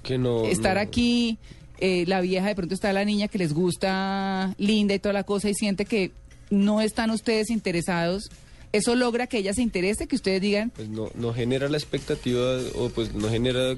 Que 0.03 0.19
no, 0.19 0.45
estar 0.47 0.75
no- 0.77 0.81
aquí. 0.81 1.39
eh, 1.79 2.05
la 2.07 2.21
vieja 2.23 2.47
de 2.49 2.55
pronto 2.55 2.75
está 2.75 2.93
la 2.93 3.05
niña 3.05 3.29
que 3.29 3.39
les 3.39 3.53
gusta 3.53 4.55
linda 4.59 4.95
y 4.95 4.99
toda 4.99 5.13
la 5.13 5.25
cosa 5.25 5.51
y 5.51 5.55
siente 5.55 5.85
que 5.85 6.11
no 6.51 6.81
están 6.81 7.11
ustedes 7.11 7.51
interesados. 7.51 8.31
Eso 8.73 8.95
logra 8.95 9.27
que 9.27 9.39
ella 9.39 9.53
se 9.55 9.63
interese, 9.63 10.07
que 10.07 10.17
ustedes 10.17 10.41
digan, 10.41 10.71
pues 10.71 10.89
no, 10.89 11.11
no 11.15 11.33
genera 11.33 11.69
la 11.69 11.77
expectativa 11.77 12.59
o 12.75 12.89
pues 12.89 13.15
no 13.15 13.29
genera 13.29 13.77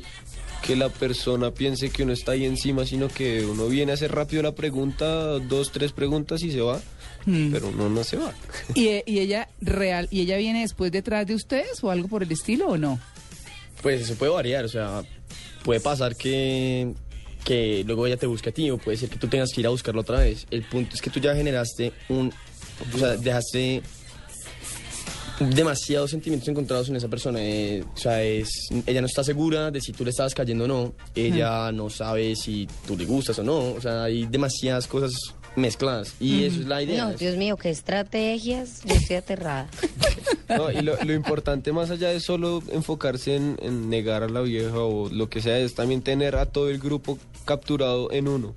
que 0.63 0.75
la 0.77 0.89
persona 0.89 1.53
piense 1.53 1.91
que 1.91 2.03
uno 2.03 2.13
está 2.13 2.33
ahí 2.33 2.45
encima, 2.45 2.85
sino 2.85 3.09
que 3.09 3.45
uno 3.45 3.69
viene 3.69 3.93
a 3.93 3.95
hacer 3.95 4.13
rápido 4.13 4.43
la 4.43 4.55
pregunta, 4.55 5.39
dos, 5.39 5.71
tres 5.73 5.93
preguntas 5.93 6.43
y 6.43 6.51
se 6.51 6.61
va, 6.61 6.81
Mm. 7.29 7.53
pero 7.53 7.69
uno 7.69 7.89
no 7.91 8.03
se 8.05 8.17
va. 8.17 8.33
¿y, 8.75 8.89
e- 8.89 9.05
y 9.07 9.19
ella 9.19 9.49
real, 9.61 10.09
y 10.11 10.21
ella 10.23 10.37
viene 10.39 10.63
después 10.63 10.91
detrás 10.91 11.27
de 11.27 11.35
ustedes 11.35 11.83
o 11.85 11.91
algo 11.91 12.09
por 12.09 12.23
el 12.23 12.33
estilo 12.33 12.67
o 12.69 12.77
no? 12.79 12.99
Pues 13.83 14.01
eso 14.01 14.15
puede 14.15 14.33
variar, 14.33 14.65
o 14.65 14.69
sea, 14.69 15.03
puede 15.63 15.81
pasar 15.81 16.17
que, 16.17 16.95
que 17.45 17.85
luego 17.87 18.07
ella 18.07 18.17
te 18.17 18.27
busque 18.27 18.49
a 18.49 18.53
ti 18.53 18.71
o 18.71 18.79
puede 18.79 18.97
ser 18.97 19.09
que 19.11 19.17
tú 19.19 19.29
tengas 19.29 19.51
que 19.53 19.61
ir 19.61 19.67
a 19.67 19.71
buscarla 19.71 20.01
otra 20.01 20.21
vez. 20.21 20.47
El 20.51 20.63
punto 20.65 20.95
es 20.95 21.03
que 21.03 21.11
tú 21.11 21.21
ya 21.21 21.35
generaste 21.35 21.93
un, 22.09 22.33
o 22.95 22.99
sea, 22.99 23.17
dejaste 23.17 23.83
demasiados 25.55 26.11
sentimientos 26.11 26.49
encontrados 26.49 26.89
en 26.89 26.97
esa 26.97 27.09
persona. 27.09 27.39
eh, 27.41 27.85
o 27.95 27.97
sea, 27.97 28.23
es, 28.25 28.49
ella 28.87 29.01
no 29.01 29.07
está 29.07 29.23
segura 29.23 29.71
de 29.71 29.81
si 29.81 29.93
tú 29.93 30.05
le 30.05 30.11
estabas 30.11 30.35
cayendo 30.35 30.65
o 30.65 30.69
no, 30.69 30.95
ella 31.15 31.71
no 31.71 31.89
sabe 31.91 32.35
si 32.35 32.67
tú 32.87 32.97
le 32.97 33.05
gustas 33.05 33.39
o 33.39 33.45
no, 33.45 33.59
o 33.75 33.81
sea, 33.81 34.05
hay 34.05 34.27
demasiadas 34.27 34.89
cosas 34.89 35.13
mezcladas 35.59 36.15
y 36.21 36.45
eso 36.45 36.61
es 36.61 36.67
la 36.67 36.83
idea. 36.83 37.05
No, 37.05 37.13
Dios 37.13 37.37
mío, 37.37 37.57
qué 37.57 37.71
estrategias. 37.71 38.83
Yo 38.85 38.95
estoy 38.95 39.17
aterrada. 39.17 39.69
No, 40.49 40.71
y 40.73 40.81
lo, 40.81 40.97
lo 41.05 41.13
importante 41.13 41.73
más 41.73 41.91
allá 41.91 42.09
de 42.09 42.21
solo 42.21 42.63
enfocarse 42.73 43.37
en, 43.37 43.59
en 43.61 43.91
negar 43.91 44.23
a 44.23 44.31
la 44.31 44.41
vieja 44.41 44.79
o 44.79 45.11
lo 45.11 45.29
que 45.29 45.43
sea, 45.43 45.59
es 45.59 45.75
también 45.75 46.01
tener 46.01 46.37
a 46.37 46.47
todo 46.47 46.71
el 46.71 46.79
grupo 46.79 47.19
capturado 47.45 48.11
en 48.13 48.29
uno. 48.29 48.55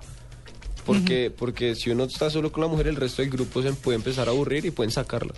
Porque, 0.86 1.30
porque 1.30 1.74
si 1.74 1.90
uno 1.90 2.04
está 2.04 2.30
solo 2.30 2.50
con 2.50 2.62
la 2.62 2.68
mujer, 2.68 2.88
el 2.88 2.96
resto 2.96 3.22
del 3.22 3.30
grupo 3.30 3.62
se 3.62 3.72
puede 3.72 3.96
empezar 3.96 4.28
a 4.28 4.32
aburrir 4.32 4.64
y 4.64 4.70
pueden 4.70 4.90
sacarla. 4.90 5.32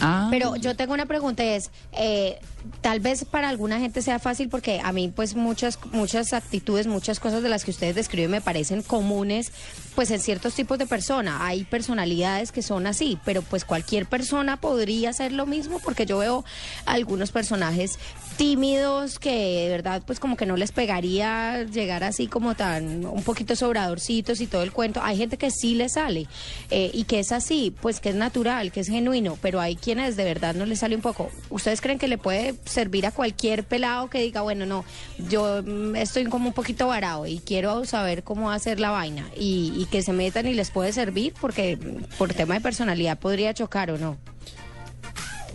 Ah, 0.00 0.28
Pero 0.30 0.56
yo 0.56 0.76
tengo 0.76 0.94
una 0.94 1.06
pregunta, 1.06 1.42
es, 1.44 1.70
eh, 1.92 2.38
tal 2.80 3.00
vez 3.00 3.24
para 3.24 3.48
alguna 3.48 3.78
gente 3.78 4.02
sea 4.02 4.18
fácil 4.18 4.48
porque 4.48 4.80
a 4.82 4.92
mí 4.92 5.08
pues 5.14 5.34
muchas, 5.34 5.78
muchas 5.92 6.32
actitudes, 6.32 6.86
muchas 6.86 7.20
cosas 7.20 7.42
de 7.42 7.48
las 7.48 7.64
que 7.64 7.70
ustedes 7.70 7.94
describen 7.94 8.30
me 8.30 8.40
parecen 8.40 8.82
comunes 8.82 9.52
pues 9.94 10.10
en 10.10 10.20
ciertos 10.20 10.54
tipos 10.54 10.78
de 10.78 10.86
persona. 10.86 11.46
Hay 11.46 11.64
personalidades 11.64 12.52
que 12.52 12.62
son 12.62 12.86
así, 12.86 13.18
pero 13.24 13.42
pues 13.42 13.64
cualquier 13.64 14.06
persona 14.06 14.58
podría 14.58 15.10
hacer 15.10 15.32
lo 15.32 15.46
mismo 15.46 15.80
porque 15.80 16.06
yo 16.06 16.18
veo 16.18 16.44
algunos 16.86 17.32
personajes 17.32 17.98
tímidos 18.36 19.18
que 19.18 19.64
de 19.64 19.68
verdad 19.68 20.02
pues 20.06 20.20
como 20.20 20.36
que 20.36 20.46
no 20.46 20.56
les 20.56 20.72
pegaría 20.72 21.64
llegar 21.64 22.04
así 22.04 22.26
como 22.26 22.54
tan 22.54 23.04
un 23.04 23.22
poquito 23.22 23.56
sobradorcitos 23.56 24.40
y 24.40 24.46
todo 24.46 24.62
el 24.62 24.72
cuento. 24.72 25.00
Hay 25.02 25.16
gente 25.16 25.36
que 25.36 25.50
sí 25.50 25.74
le 25.74 25.88
sale 25.88 26.26
eh, 26.70 26.90
y 26.94 27.04
que 27.04 27.18
es 27.18 27.32
así, 27.32 27.74
pues 27.80 28.00
que 28.00 28.10
es 28.10 28.14
natural, 28.14 28.72
que 28.72 28.80
es 28.80 28.88
genuino, 28.88 29.38
pero 29.42 29.60
hay 29.60 29.76
quienes 29.80 30.16
de 30.16 30.24
verdad 30.24 30.54
no 30.54 30.66
les 30.66 30.80
sale 30.80 30.94
un 30.94 31.02
poco. 31.02 31.30
¿Ustedes 31.48 31.80
creen 31.80 31.98
que 31.98 32.08
le 32.08 32.18
puede 32.18 32.54
servir 32.64 33.06
a 33.06 33.12
cualquier 33.12 33.64
pelado 33.64 34.10
que 34.10 34.20
diga, 34.20 34.42
bueno, 34.42 34.66
no, 34.66 34.84
yo 35.28 35.62
mm, 35.62 35.96
estoy 35.96 36.24
como 36.24 36.48
un 36.48 36.54
poquito 36.54 36.86
varado 36.86 37.26
y 37.26 37.38
quiero 37.38 37.84
saber 37.84 38.22
cómo 38.22 38.50
hacer 38.50 38.80
la 38.80 38.90
vaina 38.90 39.30
y, 39.36 39.86
que 39.90 40.02
se 40.02 40.12
metan 40.12 40.46
y 40.46 40.54
les 40.54 40.70
puede 40.70 40.92
servir 40.92 41.34
porque 41.40 41.76
mm, 41.76 42.16
por 42.18 42.32
tema 42.34 42.54
de 42.54 42.60
personalidad 42.60 43.18
podría 43.18 43.54
chocar 43.54 43.90
o 43.90 43.98
no? 43.98 44.18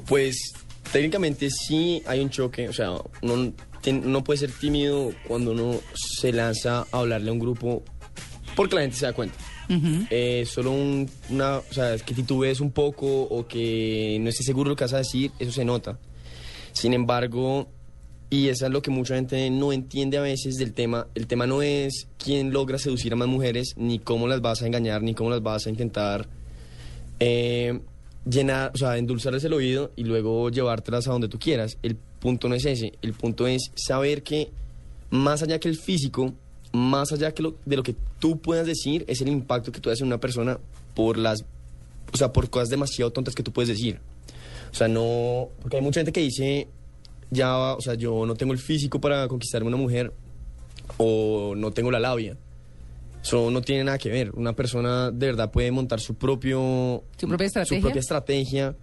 Pues 0.07 0.53
técnicamente 0.91 1.49
sí 1.49 2.03
hay 2.05 2.19
un 2.19 2.29
choque, 2.29 2.69
o 2.69 2.73
sea, 2.73 2.91
uno 3.21 3.53
no 3.91 4.23
puede 4.23 4.39
ser 4.39 4.51
tímido 4.51 5.13
cuando 5.27 5.51
uno 5.51 5.79
se 5.93 6.31
lanza 6.33 6.87
a 6.91 6.99
hablarle 6.99 7.29
a 7.29 7.33
un 7.33 7.39
grupo 7.39 7.83
porque 8.55 8.75
la 8.75 8.81
gente 8.81 8.97
se 8.97 9.05
da 9.05 9.13
cuenta. 9.13 9.37
Eh, 10.09 10.45
solo 10.45 10.71
un, 10.71 11.09
una, 11.29 11.57
o 11.57 11.73
sea, 11.73 11.97
que 11.97 12.13
titubees 12.13 12.59
un 12.59 12.71
poco 12.71 13.23
o 13.23 13.47
que 13.47 14.17
no 14.21 14.29
estés 14.29 14.45
seguro 14.45 14.69
lo 14.69 14.75
que 14.75 14.83
vas 14.83 14.93
a 14.93 14.99
decir, 14.99 15.31
eso 15.39 15.51
se 15.51 15.65
nota. 15.65 15.97
Sin 16.73 16.93
embargo, 16.93 17.67
y 18.29 18.49
eso 18.49 18.65
es 18.65 18.71
lo 18.71 18.81
que 18.81 18.91
mucha 18.91 19.15
gente 19.15 19.49
no 19.49 19.71
entiende 19.71 20.17
a 20.17 20.21
veces 20.21 20.55
del 20.55 20.73
tema, 20.73 21.07
el 21.15 21.27
tema 21.27 21.47
no 21.47 21.61
es 21.61 22.07
quién 22.17 22.51
logra 22.51 22.77
seducir 22.77 23.13
a 23.13 23.15
más 23.15 23.27
mujeres, 23.27 23.73
ni 23.77 23.99
cómo 23.99 24.27
las 24.27 24.41
vas 24.41 24.61
a 24.61 24.67
engañar, 24.67 25.01
ni 25.01 25.13
cómo 25.13 25.29
las 25.29 25.41
vas 25.41 25.67
a 25.67 25.69
intentar 25.69 26.27
eh, 27.19 27.79
llenar, 28.29 28.71
o 28.73 28.77
sea, 28.77 28.97
endulzarles 28.97 29.43
el 29.43 29.53
oído 29.53 29.91
y 29.95 30.03
luego 30.03 30.49
llevártelas 30.49 31.07
a 31.07 31.11
donde 31.11 31.27
tú 31.29 31.39
quieras. 31.39 31.77
El 31.83 31.95
punto 31.95 32.49
no 32.49 32.55
es 32.55 32.65
ese, 32.65 32.93
el 33.01 33.13
punto 33.13 33.47
es 33.47 33.71
saber 33.75 34.23
que 34.23 34.49
más 35.11 35.43
allá 35.43 35.59
que 35.59 35.69
el 35.69 35.77
físico, 35.77 36.33
más 36.75 37.11
allá 37.11 37.31
que 37.33 37.41
lo- 37.43 37.55
de 37.65 37.75
lo 37.77 37.83
que 37.83 37.95
tú 38.19 38.39
puedas 38.39 38.67
decir, 38.67 39.03
es 39.07 39.21
el 39.21 39.27
impacto 39.29 39.71
que 39.71 39.79
tú 39.79 39.89
haces 39.89 40.01
en 40.01 40.07
una 40.07 40.19
persona 40.19 40.59
por 40.93 41.17
las, 41.17 41.43
o 42.13 42.17
sea, 42.17 42.31
por 42.31 42.49
cosas 42.49 42.69
demasiado 42.69 43.11
tontas 43.11 43.33
que 43.35 43.43
tú 43.43 43.51
puedes 43.51 43.69
decir. 43.69 43.99
O 44.71 44.75
sea, 44.75 44.87
no, 44.87 45.49
porque 45.61 45.77
hay 45.77 45.83
mucha 45.83 45.99
gente 46.01 46.11
que 46.11 46.21
dice, 46.21 46.67
ya, 47.31 47.73
o 47.73 47.81
sea, 47.81 47.93
yo 47.95 48.25
no 48.25 48.35
tengo 48.35 48.53
el 48.53 48.59
físico 48.59 48.99
para 48.99 49.27
conquistar 49.27 49.61
a 49.61 49.65
una 49.65 49.77
mujer 49.77 50.13
o 50.97 51.53
no 51.55 51.71
tengo 51.71 51.91
la 51.91 51.99
labia. 51.99 52.37
Eso 53.21 53.49
no 53.49 53.61
tiene 53.61 53.83
nada 53.85 53.97
que 53.97 54.09
ver. 54.09 54.31
Una 54.35 54.53
persona 54.53 55.09
de 55.11 55.25
verdad 55.27 55.49
puede 55.51 55.71
montar 55.71 55.99
su 55.99 56.13
propio... 56.13 57.03
¿Su 57.17 57.27
propia 57.27 57.47
estrategia? 57.47 57.77
Su 57.77 57.81
propia 57.81 57.99
estrategia 57.99 58.75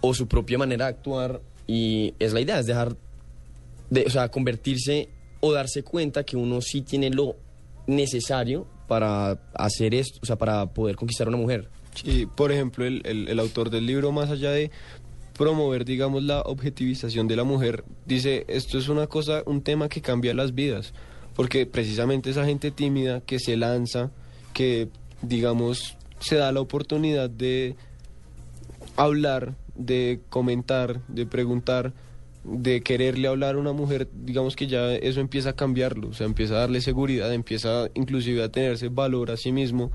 o 0.00 0.14
su 0.14 0.28
propia 0.28 0.58
manera 0.58 0.84
de 0.86 0.90
actuar 0.90 1.40
y 1.66 2.14
es 2.18 2.32
la 2.32 2.40
idea, 2.40 2.60
es 2.60 2.66
dejar 2.66 2.96
de, 3.90 4.04
o 4.06 4.10
sea, 4.10 4.28
convertirse 4.30 5.08
o 5.46 5.52
darse 5.52 5.82
cuenta 5.82 6.24
que 6.24 6.38
uno 6.38 6.62
sí 6.62 6.80
tiene 6.80 7.10
lo 7.10 7.36
necesario 7.86 8.66
para 8.88 9.38
hacer 9.52 9.94
esto, 9.94 10.18
o 10.22 10.24
sea, 10.24 10.36
para 10.36 10.72
poder 10.72 10.96
conquistar 10.96 11.26
a 11.26 11.28
una 11.28 11.36
mujer. 11.36 11.68
Sí, 11.94 12.26
por 12.34 12.50
ejemplo, 12.50 12.86
el, 12.86 13.38
autor 13.38 13.68
del 13.68 13.84
libro, 13.84 14.10
más 14.10 14.30
allá 14.30 14.52
de 14.52 14.70
promover, 15.36 15.84
digamos, 15.84 16.22
la 16.22 16.40
objetivización 16.40 17.28
de 17.28 17.36
la 17.36 17.44
mujer, 17.44 17.84
dice, 18.06 18.46
esto 18.48 18.78
es 18.78 18.88
una 18.88 19.06
cosa, 19.06 19.42
un 19.44 19.60
tema 19.60 19.90
que 19.90 20.00
cambia 20.00 20.32
las 20.32 20.54
vidas, 20.54 20.94
porque 21.34 21.66
precisamente 21.66 22.30
esa 22.30 22.46
gente 22.46 22.70
tímida 22.70 23.20
que 23.20 23.38
se 23.38 23.58
lanza, 23.58 24.12
que, 24.54 24.88
digamos, 25.20 25.98
se 26.20 26.36
da 26.36 26.52
la 26.52 26.60
oportunidad 26.60 27.28
de 27.28 27.76
hablar, 28.96 29.56
de 29.74 30.20
comentar, 30.30 31.06
de 31.08 31.26
preguntar, 31.26 31.92
de 32.44 32.82
quererle 32.82 33.28
hablar 33.28 33.54
a 33.54 33.58
una 33.58 33.72
mujer, 33.72 34.08
digamos 34.12 34.54
que 34.54 34.66
ya 34.66 34.92
eso 34.94 35.20
empieza 35.20 35.50
a 35.50 35.52
cambiarlo, 35.54 36.08
o 36.08 36.12
sea, 36.12 36.26
empieza 36.26 36.54
a 36.54 36.58
darle 36.58 36.80
seguridad, 36.80 37.32
empieza 37.32 37.88
inclusive 37.94 38.42
a 38.42 38.50
tenerse 38.50 38.88
valor 38.88 39.30
a 39.30 39.36
sí 39.36 39.50
mismo 39.50 39.90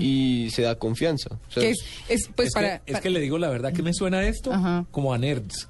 y 0.00 0.48
se 0.50 0.62
da 0.62 0.76
confianza. 0.76 1.38
O 1.48 1.50
sea, 1.50 1.62
Que 1.62 1.70
es, 1.70 1.78
es, 2.08 2.30
pues 2.34 2.48
es, 2.48 2.54
para, 2.54 2.78
que, 2.78 2.92
es 2.92 3.00
que 3.00 3.10
le 3.10 3.20
digo 3.20 3.38
la 3.38 3.48
verdad 3.48 3.72
que 3.72 3.82
me 3.82 3.92
suena 3.92 4.26
esto 4.26 4.52
como 4.90 5.12
a 5.12 5.18
nerds. 5.18 5.68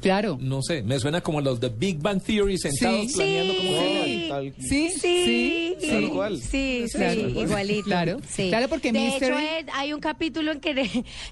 Claro. 0.00 0.38
No 0.40 0.62
sé, 0.62 0.82
me 0.82 0.98
suena 1.00 1.20
como 1.20 1.40
los 1.40 1.60
de 1.60 1.68
Big 1.70 1.98
Bang 1.98 2.22
Theory 2.22 2.56
sentados 2.58 3.06
Sí. 3.08 3.14
planeando 3.16 3.54
como 3.56 3.68
Sí. 3.70 3.76
que- 4.04 4.26
tal- 4.28 4.54
Sí, 4.58 4.88
Sí, 4.90 5.74
sí, 5.80 5.86
Tal 5.88 6.04
sí. 6.04 6.10
cual. 6.10 6.38
Sí, 6.40 6.84
sí, 6.88 6.98
Claro. 6.98 7.20
igualito. 7.28 7.84
Claro. 7.84 8.20
sí. 8.28 8.48
Claro, 8.48 8.68
porque 8.68 8.92
de 8.92 8.98
Mystery- 9.00 9.26
hecho 9.26 9.38
es- 9.38 9.74
hay 9.74 9.92
un 9.92 10.00
capítulo 10.00 10.52
en 10.52 10.60
que 10.60 10.74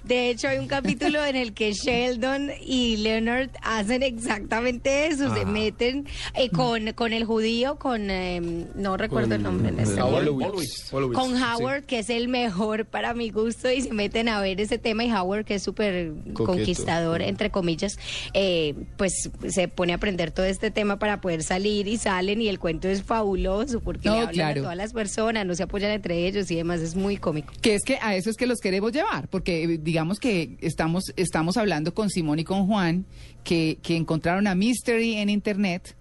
de 0.03 0.29
hecho 0.29 0.47
hay 0.47 0.57
un 0.59 0.67
capítulo 0.67 1.23
en 1.25 1.35
el 1.35 1.53
que 1.53 1.73
Sheldon 1.73 2.51
y 2.65 2.97
Leonard 2.97 3.49
hacen 3.61 4.03
exactamente 4.03 5.07
eso, 5.07 5.33
se 5.33 5.45
meten 5.45 6.05
eh, 6.35 6.49
con, 6.49 6.93
con 6.93 7.13
el 7.13 7.25
judío, 7.25 7.77
con 7.77 8.09
em, 8.09 8.65
no 8.75 8.97
recuerdo 8.97 9.35
el 9.35 9.43
nombre 9.43 9.69
en 9.69 9.79
este 9.79 9.99
con 9.99 11.37
sí. 11.37 11.43
Howard, 11.43 11.83
que 11.85 11.99
es 11.99 12.09
el 12.09 12.27
mejor 12.27 12.85
para 12.85 13.13
mi 13.13 13.29
gusto, 13.29 13.71
y 13.71 13.81
se 13.81 13.93
meten 13.93 14.29
a 14.29 14.39
ver 14.41 14.59
ese 14.61 14.77
tema, 14.77 15.03
y 15.05 15.11
Howard, 15.11 15.45
que 15.45 15.55
es 15.55 15.63
súper 15.63 16.11
conquistador, 16.33 17.21
entre 17.21 17.49
comillas, 17.49 17.97
eh, 18.33 18.56
pues 18.97 19.29
se 19.47 19.67
pone 19.67 19.93
a 19.93 19.95
aprender 19.97 20.31
todo 20.31 20.45
este 20.45 20.71
tema 20.71 20.99
para 20.99 21.21
poder 21.21 21.43
salir 21.43 21.87
y 21.87 21.97
salen, 21.97 22.41
y 22.41 22.47
el 22.47 22.59
cuento 22.59 22.87
es 22.87 23.03
fabuloso, 23.03 23.79
porque 23.79 24.09
No, 24.09 24.15
le 24.15 24.19
hablan 24.21 24.33
claro. 24.33 24.59
a 24.59 24.63
todas 24.63 24.77
las 24.77 24.93
personas, 24.93 25.45
no 25.45 25.55
se 25.55 25.63
apoyan 25.63 25.91
entre 25.91 26.27
ellos 26.27 26.49
y 26.51 26.55
demás, 26.55 26.81
es 26.81 26.95
muy 26.95 27.17
cómico. 27.17 27.53
Que 27.61 27.75
es 27.75 27.83
que 27.83 27.97
a 28.01 28.15
eso 28.15 28.29
es 28.29 28.37
que 28.37 28.47
los 28.47 28.59
queremos 28.59 28.91
llevar, 28.91 29.27
porque 29.29 29.63
eh, 29.63 29.79
digamos 29.81 30.19
que 30.19 30.57
estamos, 30.61 31.13
estamos 31.15 31.57
hablando 31.57 31.93
con 31.93 32.09
Simón 32.09 32.39
y 32.39 32.43
con 32.43 32.67
Juan, 32.67 33.05
que, 33.43 33.77
que 33.81 33.95
encontraron 33.95 34.47
a 34.47 34.55
Mystery 34.55 35.15
en 35.15 35.29
Internet 35.29 35.95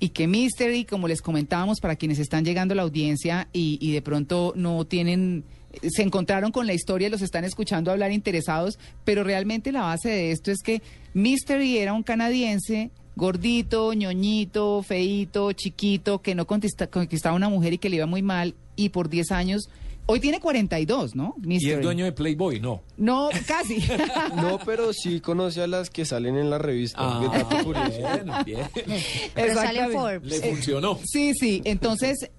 y 0.00 0.10
que 0.10 0.26
Mystery, 0.26 0.84
como 0.84 1.08
les 1.08 1.20
comentábamos, 1.22 1.80
para 1.80 1.96
quienes 1.96 2.18
están 2.18 2.44
llegando 2.44 2.72
a 2.72 2.76
la 2.76 2.82
audiencia 2.82 3.48
y, 3.52 3.78
y 3.80 3.92
de 3.92 4.02
pronto 4.02 4.52
no 4.56 4.84
tienen, 4.84 5.44
se 5.88 6.02
encontraron 6.02 6.52
con 6.52 6.66
la 6.66 6.74
historia 6.74 7.08
y 7.08 7.10
los 7.10 7.22
están 7.22 7.44
escuchando 7.44 7.90
hablar 7.90 8.12
interesados, 8.12 8.78
pero 9.04 9.24
realmente 9.24 9.72
la 9.72 9.82
base 9.82 10.08
de 10.08 10.30
esto 10.32 10.50
es 10.50 10.58
que 10.62 10.82
Mystery 11.14 11.78
era 11.78 11.92
un 11.92 12.02
canadiense 12.02 12.90
gordito, 13.16 13.92
ñoñito, 13.94 14.82
feito, 14.82 15.52
chiquito, 15.52 16.22
que 16.22 16.34
no 16.34 16.46
contesta- 16.46 16.86
conquistaba 16.88 17.32
a 17.34 17.36
una 17.36 17.48
mujer 17.48 17.72
y 17.72 17.78
que 17.78 17.88
le 17.88 17.96
iba 17.96 18.06
muy 18.06 18.22
mal 18.22 18.54
y 18.76 18.90
por 18.90 19.08
10 19.08 19.32
años... 19.32 19.68
Hoy 20.10 20.20
tiene 20.20 20.40
42, 20.40 21.14
¿no? 21.14 21.34
Y 21.44 21.46
Mystery. 21.48 21.72
es 21.74 21.82
dueño 21.82 22.06
de 22.06 22.12
Playboy, 22.12 22.60
no. 22.60 22.80
No, 22.96 23.28
casi. 23.46 23.76
No, 24.36 24.58
pero 24.64 24.94
sí 24.94 25.20
conoce 25.20 25.60
a 25.60 25.66
las 25.66 25.90
que 25.90 26.06
salen 26.06 26.38
en 26.38 26.48
la 26.48 26.56
revista. 26.56 27.20
bien, 28.46 28.64
bien. 28.86 29.02
Pero 29.34 29.52
sale. 29.54 29.88
Forbes. 29.92 30.22
Le 30.22 30.40
funcionó. 30.48 30.98
Sí, 31.04 31.32
sí. 31.38 31.60
Entonces, 31.64 32.30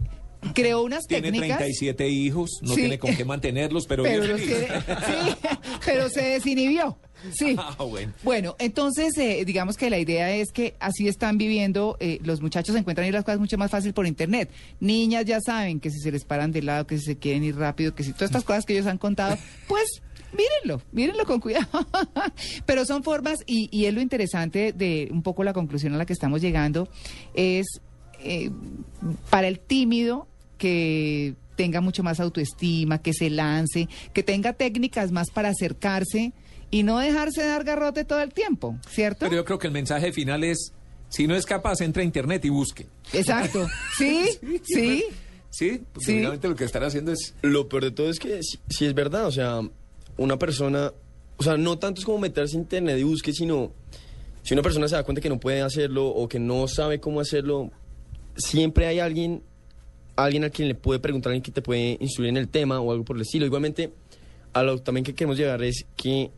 creó 0.54 0.84
unas 0.84 1.06
Tiene 1.06 1.32
técnicas. 1.32 1.58
37 1.58 2.08
hijos, 2.10 2.50
no 2.62 2.74
Sí. 2.76 2.82
tiene 2.82 3.00
con 3.00 3.16
qué 3.16 3.26
mantenerlos, 3.26 3.86
pero, 3.88 4.04
pero, 4.04 4.26
los 4.26 4.40
quiere- 4.42 4.68
sí, 4.68 5.36
pero 5.86 6.10
se 6.10 6.22
desinhibió. 6.22 6.98
Sí. 7.34 7.56
Ah, 7.60 7.84
bueno. 7.84 8.14
Bueno, 8.24 8.56
entonces 8.60 9.18
eh, 9.18 9.44
digamos 9.46 9.76
que 9.76 9.90
la 9.90 10.00
idea 10.00 10.32
es 10.34 10.52
que 10.54 10.76
así 10.80 11.08
están 11.10 11.38
viviendo, 11.38 11.98
eh, 12.00 12.20
los 12.24 12.42
muchachos 12.42 12.76
encuentran 12.76 13.08
ir 13.08 13.14
las 13.14 13.26
cosas 13.26 13.40
mucho 13.40 13.58
más 13.58 13.70
fácil 13.72 13.94
por 13.94 14.08
internet. 14.08 14.50
Niñas 14.80 15.26
ya 15.26 15.40
saben 15.42 15.80
que 15.82 15.90
si 15.90 16.00
se 16.00 16.12
les 16.12 16.24
paran 16.24 16.52
de 16.54 16.62
lado, 16.62 16.88
que 16.88 16.98
si 16.98 17.04
se 17.06 17.18
quieren 17.18 17.44
ir 17.44 17.58
rápido, 17.58 17.94
que 17.94 18.04
si 18.04 18.14
todas 18.14 18.30
estas 18.30 18.44
cosas 18.46 18.66
que 18.66 18.74
ellos 18.74 18.88
han 18.88 18.98
contado, 18.98 19.38
pues 19.68 19.84
mírenlo, 20.32 20.82
mírenlo 20.94 21.26
con 21.26 21.40
cuidado. 21.42 21.68
Pero 22.66 22.86
son 22.86 23.04
formas 23.04 23.40
y, 23.46 23.68
y 23.78 23.86
es 23.86 23.94
lo 23.94 24.00
interesante 24.02 24.72
de 24.74 25.10
un 25.12 25.22
poco 25.24 25.44
la 25.44 25.54
conclusión 25.54 25.94
a 25.94 25.98
la 25.98 26.06
que 26.06 26.14
estamos 26.14 26.40
llegando, 26.42 26.88
es 27.34 27.66
eh, 28.24 28.52
para 29.30 29.48
el 29.48 29.60
tímido 29.60 30.28
que 30.58 31.36
tenga 31.56 31.82
mucho 31.82 32.04
más 32.04 32.20
autoestima, 32.20 33.02
que 33.02 33.14
se 33.14 33.30
lance, 33.30 33.88
que 34.14 34.24
tenga 34.24 34.54
técnicas 34.54 35.12
más 35.12 35.30
para 35.30 35.50
acercarse 35.50 36.32
y 36.72 36.84
no 36.84 37.00
dejarse 37.00 37.44
dar 37.46 37.64
garrote 37.64 38.06
todo 38.06 38.22
el 38.22 38.32
tiempo, 38.34 38.78
¿cierto? 38.90 39.20
Pero 39.26 39.36
yo 39.38 39.46
creo 39.46 39.60
que 39.60 39.68
el 39.68 39.74
mensaje 39.74 40.12
final 40.14 40.44
es, 40.44 40.72
si 41.10 41.28
no 41.28 41.36
es 41.36 41.46
capaz, 41.46 41.82
entre 41.82 42.04
a 42.04 42.06
internet 42.06 42.46
y 42.46 42.50
busque. 42.50 42.86
Exacto. 43.14 43.68
Sí, 43.98 44.26
sí. 44.64 45.04
Sí, 45.52 45.82
porque 45.92 46.06
Sí. 46.06 46.14
finalmente 46.18 46.48
lo 46.48 46.56
que 46.56 46.64
están 46.66 46.84
haciendo 46.84 47.12
es... 47.12 47.34
Lo 47.42 47.68
peor 47.68 47.84
de 47.86 47.92
todo 47.92 48.10
es 48.10 48.20
que 48.20 48.44
si, 48.44 48.60
si 48.70 48.86
es 48.86 48.94
verdad, 48.94 49.26
o 49.26 49.32
sea, 49.32 49.62
una 50.18 50.38
persona, 50.38 50.94
o 51.38 51.44
sea, 51.44 51.58
no 51.58 51.80
tanto 51.80 52.00
es 52.02 52.06
como 52.06 52.20
meterse 52.20 52.56
en 52.56 52.62
internet 52.62 53.00
y 53.00 53.04
busque, 53.04 53.34
sino 53.34 53.72
si 54.44 54.54
una 54.54 54.62
persona 54.62 54.88
se 54.88 54.96
da 54.96 55.04
cuenta 55.04 55.22
que 55.22 55.30
no 55.30 55.40
puede 55.40 55.62
hacerlo 55.62 56.08
o 56.08 56.30
que 56.30 56.38
no 56.40 56.68
sabe 56.68 57.00
cómo 57.00 57.20
hacerlo, 57.20 57.72
siempre 58.40 58.88
hay 58.88 59.00
alguien, 59.00 59.44
alguien 60.16 60.44
a 60.46 60.50
quien 60.50 60.68
le 60.68 60.76
puede 60.76 61.00
preguntar, 61.00 61.30
alguien 61.32 61.44
que 61.44 61.52
te 61.52 61.62
puede 61.62 61.98
instruir 62.00 62.30
en 62.30 62.38
el 62.38 62.48
tema 62.50 62.80
o 62.82 62.92
algo 62.92 63.06
por 63.06 63.16
el 63.16 63.22
estilo. 63.22 63.46
Igualmente, 63.46 63.92
a 64.54 64.64
lo 64.64 64.80
también 64.80 65.04
que 65.06 65.14
queremos 65.14 65.38
llegar 65.38 65.62
es 65.64 65.86
que 65.96 66.32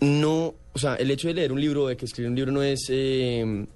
no, 0.00 0.54
o 0.72 0.78
sea, 0.78 0.94
el 0.96 1.10
hecho 1.10 1.28
de 1.28 1.34
leer 1.34 1.52
un 1.52 1.60
libro, 1.60 1.86
de 1.86 1.96
que 1.96 2.04
escribir 2.06 2.30
un 2.30 2.36
libro 2.36 2.52
no 2.52 2.62
es... 2.62 2.86
eh, 2.88 3.66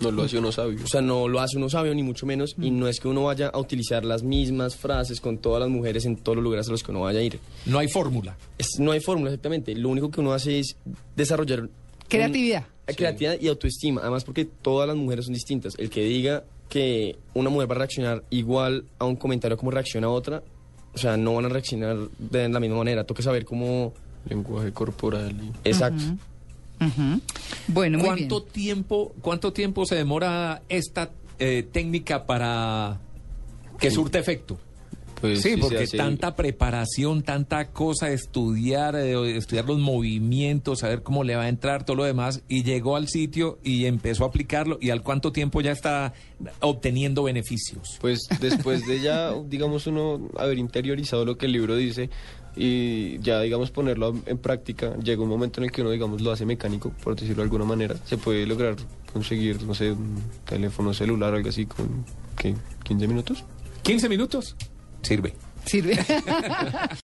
No 0.00 0.10
lo 0.10 0.22
hace 0.22 0.38
uno 0.38 0.50
sabio. 0.52 0.78
o 0.82 0.86
sea, 0.86 1.00
no 1.02 1.28
lo 1.28 1.40
hace 1.40 1.58
uno 1.58 1.68
sabio, 1.68 1.94
ni 1.94 2.02
mucho 2.02 2.24
menos, 2.24 2.54
y 2.58 2.70
no 2.70 2.88
es 2.88 3.00
que 3.00 3.08
uno 3.08 3.24
vaya 3.24 3.48
a 3.48 3.58
utilizar 3.58 4.04
las 4.04 4.22
mismas 4.22 4.76
frases 4.76 5.20
con 5.20 5.38
todas 5.38 5.60
las 5.60 5.68
mujeres 5.68 6.06
en 6.06 6.16
todos 6.16 6.36
los 6.36 6.44
lugares 6.44 6.68
a 6.68 6.70
los 6.70 6.82
que 6.82 6.90
uno 6.90 7.00
vaya 7.00 7.18
a 7.18 7.22
ir. 7.22 7.38
No 7.66 7.78
hay 7.78 7.88
fórmula. 7.88 8.36
Es- 8.56 8.78
no 8.78 8.92
hay 8.92 9.00
fórmula 9.00 9.30
exactamente. 9.30 9.74
Lo 9.74 9.88
único 9.90 10.10
que 10.10 10.20
uno 10.20 10.32
hace 10.32 10.58
es 10.60 10.76
desarrollar 11.16 11.60
un- 11.62 11.70
Creatividad. 12.08 12.64
eh, 12.86 12.94
creatividad 12.94 13.38
y 13.38 13.48
autoestima. 13.48 14.00
Además, 14.00 14.24
porque 14.24 14.46
todas 14.46 14.88
las 14.88 14.96
mujeres 14.96 15.26
son 15.26 15.34
distintas. 15.34 15.74
El 15.78 15.90
que 15.90 16.02
diga 16.04 16.44
que 16.68 17.16
una 17.34 17.50
mujer 17.50 17.70
va 17.70 17.74
a 17.74 17.78
reaccionar 17.78 18.24
igual 18.30 18.84
a 18.98 19.04
un 19.04 19.16
comentario 19.16 19.56
como 19.56 19.70
reacciona 19.70 20.08
otra, 20.08 20.42
o 20.94 20.98
sea, 20.98 21.16
no 21.16 21.34
van 21.34 21.46
a 21.46 21.48
reaccionar 21.48 21.96
de 22.18 22.48
la 22.48 22.60
misma 22.60 22.76
manera. 22.78 23.04
Toca 23.04 23.22
saber 23.22 23.44
cómo. 23.44 23.92
Lenguaje 24.28 24.72
corporal. 24.72 25.32
y- 25.32 25.68
Exacto. 25.68 26.02
Bueno, 27.68 27.98
muy 27.98 28.08
bien. 28.14 28.28
¿Cuánto 28.28 28.42
tiempo, 28.42 29.12
¿Cuánto 29.20 29.52
tiempo 29.52 29.84
se 29.86 29.94
demora 29.96 30.62
esta 30.68 31.10
eh, 31.38 31.66
técnica 31.72 32.24
para 32.26 32.98
que 33.78 33.90
surte 33.90 34.18
efecto? 34.18 34.58
Pues 35.20 35.42
sí, 35.42 35.56
porque 35.60 35.86
tanta 35.86 36.36
preparación, 36.36 37.22
tanta 37.22 37.70
cosa, 37.70 38.10
estudiar, 38.10 38.94
eh, 38.94 39.36
estudiar 39.36 39.64
los 39.64 39.78
movimientos, 39.78 40.80
saber 40.80 41.02
cómo 41.02 41.24
le 41.24 41.34
va 41.34 41.42
a 41.42 41.48
entrar, 41.48 41.84
todo 41.84 41.96
lo 41.96 42.04
demás, 42.04 42.42
y 42.48 42.62
llegó 42.62 42.96
al 42.96 43.08
sitio 43.08 43.58
y 43.64 43.86
empezó 43.86 44.24
a 44.24 44.28
aplicarlo, 44.28 44.78
y 44.80 44.90
al 44.90 45.02
cuánto 45.02 45.32
tiempo 45.32 45.60
ya 45.60 45.72
está 45.72 46.12
obteniendo 46.60 47.24
beneficios. 47.24 47.98
Pues 48.00 48.28
después 48.40 48.86
de 48.86 49.00
ya, 49.00 49.32
digamos, 49.46 49.86
uno 49.86 50.28
haber 50.36 50.58
interiorizado 50.58 51.24
lo 51.24 51.36
que 51.36 51.46
el 51.46 51.52
libro 51.52 51.74
dice 51.74 52.10
y 52.56 53.18
ya, 53.20 53.40
digamos, 53.40 53.70
ponerlo 53.70 54.14
en 54.26 54.38
práctica, 54.38 54.96
llega 54.96 55.22
un 55.22 55.28
momento 55.28 55.60
en 55.60 55.66
el 55.66 55.70
que 55.70 55.80
uno, 55.80 55.90
digamos, 55.90 56.20
lo 56.20 56.32
hace 56.32 56.44
mecánico, 56.44 56.92
por 57.02 57.14
decirlo 57.14 57.36
de 57.36 57.42
alguna 57.42 57.64
manera. 57.64 57.96
Se 58.04 58.18
puede 58.18 58.46
lograr 58.46 58.76
conseguir, 59.12 59.62
no 59.62 59.74
sé, 59.74 59.92
un 59.92 60.22
teléfono 60.44 60.92
celular 60.92 61.32
o 61.32 61.36
algo 61.36 61.48
así 61.48 61.66
con, 61.66 62.04
¿qué? 62.36 62.54
¿15 62.84 63.08
minutos? 63.08 63.44
15 63.82 64.08
minutos. 64.08 64.56
Sirve. 65.02 65.32
Sirve. 65.64 65.96